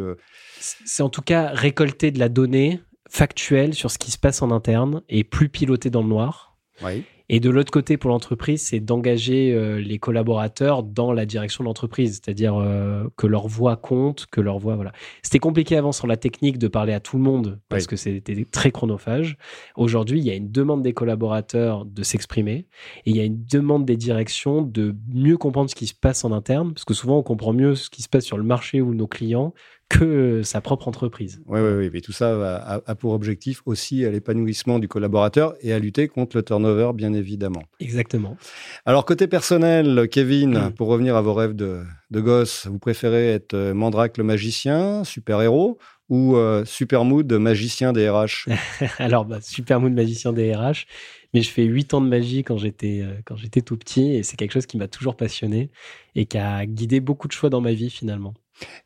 C'est 0.59 1.03
en 1.03 1.09
tout 1.09 1.21
cas 1.21 1.49
récolter 1.49 2.11
de 2.11 2.19
la 2.19 2.29
donnée 2.29 2.79
factuelle 3.09 3.73
sur 3.73 3.91
ce 3.91 3.97
qui 3.97 4.11
se 4.11 4.17
passe 4.17 4.41
en 4.41 4.51
interne 4.51 5.01
et 5.09 5.23
plus 5.23 5.49
piloter 5.49 5.89
dans 5.89 6.01
le 6.01 6.09
noir. 6.09 6.57
Oui. 6.83 7.03
Et 7.29 7.41
de 7.41 7.49
l'autre 7.49 7.71
côté, 7.71 7.97
pour 7.97 8.09
l'entreprise, 8.09 8.61
c'est 8.61 8.79
d'engager 8.79 9.53
euh, 9.53 9.81
les 9.81 9.99
collaborateurs 9.99 10.83
dans 10.83 11.11
la 11.11 11.25
direction 11.25 11.63
de 11.63 11.67
l'entreprise, 11.67 12.21
c'est-à-dire 12.23 12.55
euh, 12.55 13.03
que 13.17 13.27
leur 13.27 13.47
voix 13.47 13.75
compte, 13.75 14.27
que 14.31 14.39
leur 14.39 14.59
voix, 14.59 14.75
voilà. 14.75 14.93
C'était 15.23 15.39
compliqué 15.39 15.75
avant 15.75 15.91
sur 15.91 16.07
la 16.07 16.15
technique 16.15 16.57
de 16.57 16.69
parler 16.69 16.93
à 16.93 17.01
tout 17.01 17.17
le 17.17 17.23
monde 17.23 17.59
parce 17.67 17.85
que 17.85 17.97
c'était 17.97 18.45
très 18.49 18.71
chronophage. 18.71 19.37
Aujourd'hui, 19.75 20.19
il 20.19 20.25
y 20.25 20.31
a 20.31 20.35
une 20.35 20.51
demande 20.51 20.83
des 20.83 20.93
collaborateurs 20.93 21.85
de 21.85 22.01
s'exprimer 22.03 22.67
et 23.05 23.11
il 23.11 23.17
y 23.17 23.19
a 23.19 23.25
une 23.25 23.43
demande 23.45 23.85
des 23.85 23.97
directions 23.97 24.61
de 24.61 24.95
mieux 25.13 25.37
comprendre 25.37 25.69
ce 25.69 25.75
qui 25.75 25.87
se 25.87 25.95
passe 25.95 26.23
en 26.23 26.31
interne, 26.31 26.73
parce 26.73 26.85
que 26.85 26.93
souvent 26.93 27.17
on 27.17 27.23
comprend 27.23 27.51
mieux 27.51 27.75
ce 27.75 27.89
qui 27.89 28.01
se 28.01 28.09
passe 28.09 28.23
sur 28.23 28.37
le 28.37 28.43
marché 28.43 28.79
ou 28.79 28.93
nos 28.93 29.07
clients 29.07 29.53
que 29.89 30.41
sa 30.43 30.61
propre 30.61 30.87
entreprise. 30.87 31.41
Oui, 31.45 31.59
oui, 31.61 31.71
oui. 31.77 31.89
Mais 31.93 32.01
tout 32.01 32.11
ça 32.11 32.81
a, 32.85 32.95
pour 32.95 33.13
objectif 33.13 33.61
aussi 33.65 33.97
l'épanouissement 34.01 34.79
du 34.79 34.87
collaborateur 34.87 35.55
et 35.61 35.71
à 35.73 35.79
lutter 35.79 36.07
contre 36.07 36.37
le 36.37 36.43
turnover, 36.43 36.91
bien 36.93 37.13
évidemment. 37.13 37.63
Exactement. 37.79 38.37
Alors, 38.85 39.05
côté 39.05 39.27
personnel, 39.27 40.07
Kevin, 40.11 40.57
mm. 40.57 40.71
pour 40.71 40.87
revenir 40.87 41.15
à 41.15 41.21
vos 41.21 41.33
rêves 41.33 41.55
de, 41.55 41.83
de 42.11 42.19
gosse, 42.19 42.67
vous 42.67 42.79
préférez 42.79 43.29
être 43.33 43.53
euh, 43.53 43.73
Mandrake 43.73 44.17
le 44.17 44.23
magicien, 44.23 45.03
super-héros 45.03 45.77
ou 46.09 46.35
euh, 46.35 46.63
Supermood 46.65 47.31
magicien 47.33 47.91
des 47.93 48.09
RH 48.09 48.49
Alors, 48.99 49.25
bah, 49.25 49.39
Supermood 49.41 49.93
magicien 49.93 50.33
des 50.33 50.53
RH. 50.53 50.85
Mais 51.33 51.41
je 51.41 51.49
fais 51.49 51.63
8 51.63 51.93
ans 51.93 52.01
de 52.01 52.07
magie 52.07 52.43
quand 52.43 52.57
j'étais 52.57 53.01
euh, 53.01 53.13
quand 53.25 53.35
j'étais 53.35 53.61
tout 53.61 53.75
petit 53.75 54.13
et 54.13 54.23
c'est 54.23 54.37
quelque 54.37 54.53
chose 54.53 54.65
qui 54.65 54.77
m'a 54.77 54.87
toujours 54.87 55.17
passionné 55.17 55.69
et 56.15 56.25
qui 56.25 56.37
a 56.37 56.65
guidé 56.65 57.01
beaucoup 57.01 57.27
de 57.27 57.33
choix 57.33 57.49
dans 57.49 57.59
ma 57.59 57.73
vie 57.73 57.89
finalement. 57.89 58.33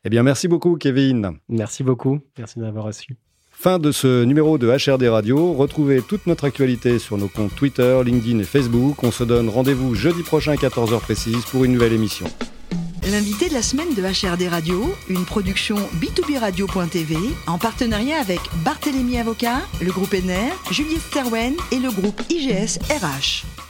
Eh 0.04 0.10
bien, 0.10 0.22
merci 0.22 0.48
beaucoup, 0.48 0.76
Kevin. 0.76 1.32
Merci 1.48 1.82
beaucoup. 1.82 2.20
Merci 2.38 2.58
de 2.58 2.64
m'avoir 2.64 2.84
reçu. 2.84 3.16
Fin 3.50 3.78
de 3.78 3.92
ce 3.92 4.24
numéro 4.24 4.58
de 4.58 4.66
HRD 4.66 5.04
Radio. 5.04 5.52
Retrouvez 5.52 6.02
toute 6.02 6.26
notre 6.26 6.44
actualité 6.44 6.98
sur 6.98 7.16
nos 7.16 7.28
comptes 7.28 7.54
Twitter, 7.54 8.00
LinkedIn 8.04 8.40
et 8.40 8.44
Facebook. 8.44 9.02
On 9.04 9.12
se 9.12 9.22
donne 9.22 9.48
rendez-vous 9.48 9.94
jeudi 9.94 10.22
prochain 10.22 10.52
à 10.52 10.56
14h 10.56 10.98
précise 11.00 11.44
pour 11.44 11.64
une 11.64 11.72
nouvelle 11.72 11.92
émission. 11.92 12.26
L'invité 13.10 13.48
de 13.48 13.54
la 13.54 13.62
semaine 13.62 13.94
de 13.94 14.02
HRD 14.02 14.48
Radio, 14.48 14.94
une 15.08 15.24
production 15.24 15.76
b2b 16.00 16.38
radio.tv 16.38 17.16
en 17.46 17.58
partenariat 17.58 18.18
avec 18.18 18.40
Barthélémy 18.64 19.18
Avocat, 19.18 19.60
le 19.80 19.90
groupe 19.92 20.12
NR, 20.12 20.52
Juliette 20.70 21.00
Sterwen 21.00 21.54
et 21.72 21.78
le 21.78 21.90
groupe 21.90 22.20
IGS 22.30 22.78
RH. 22.90 23.61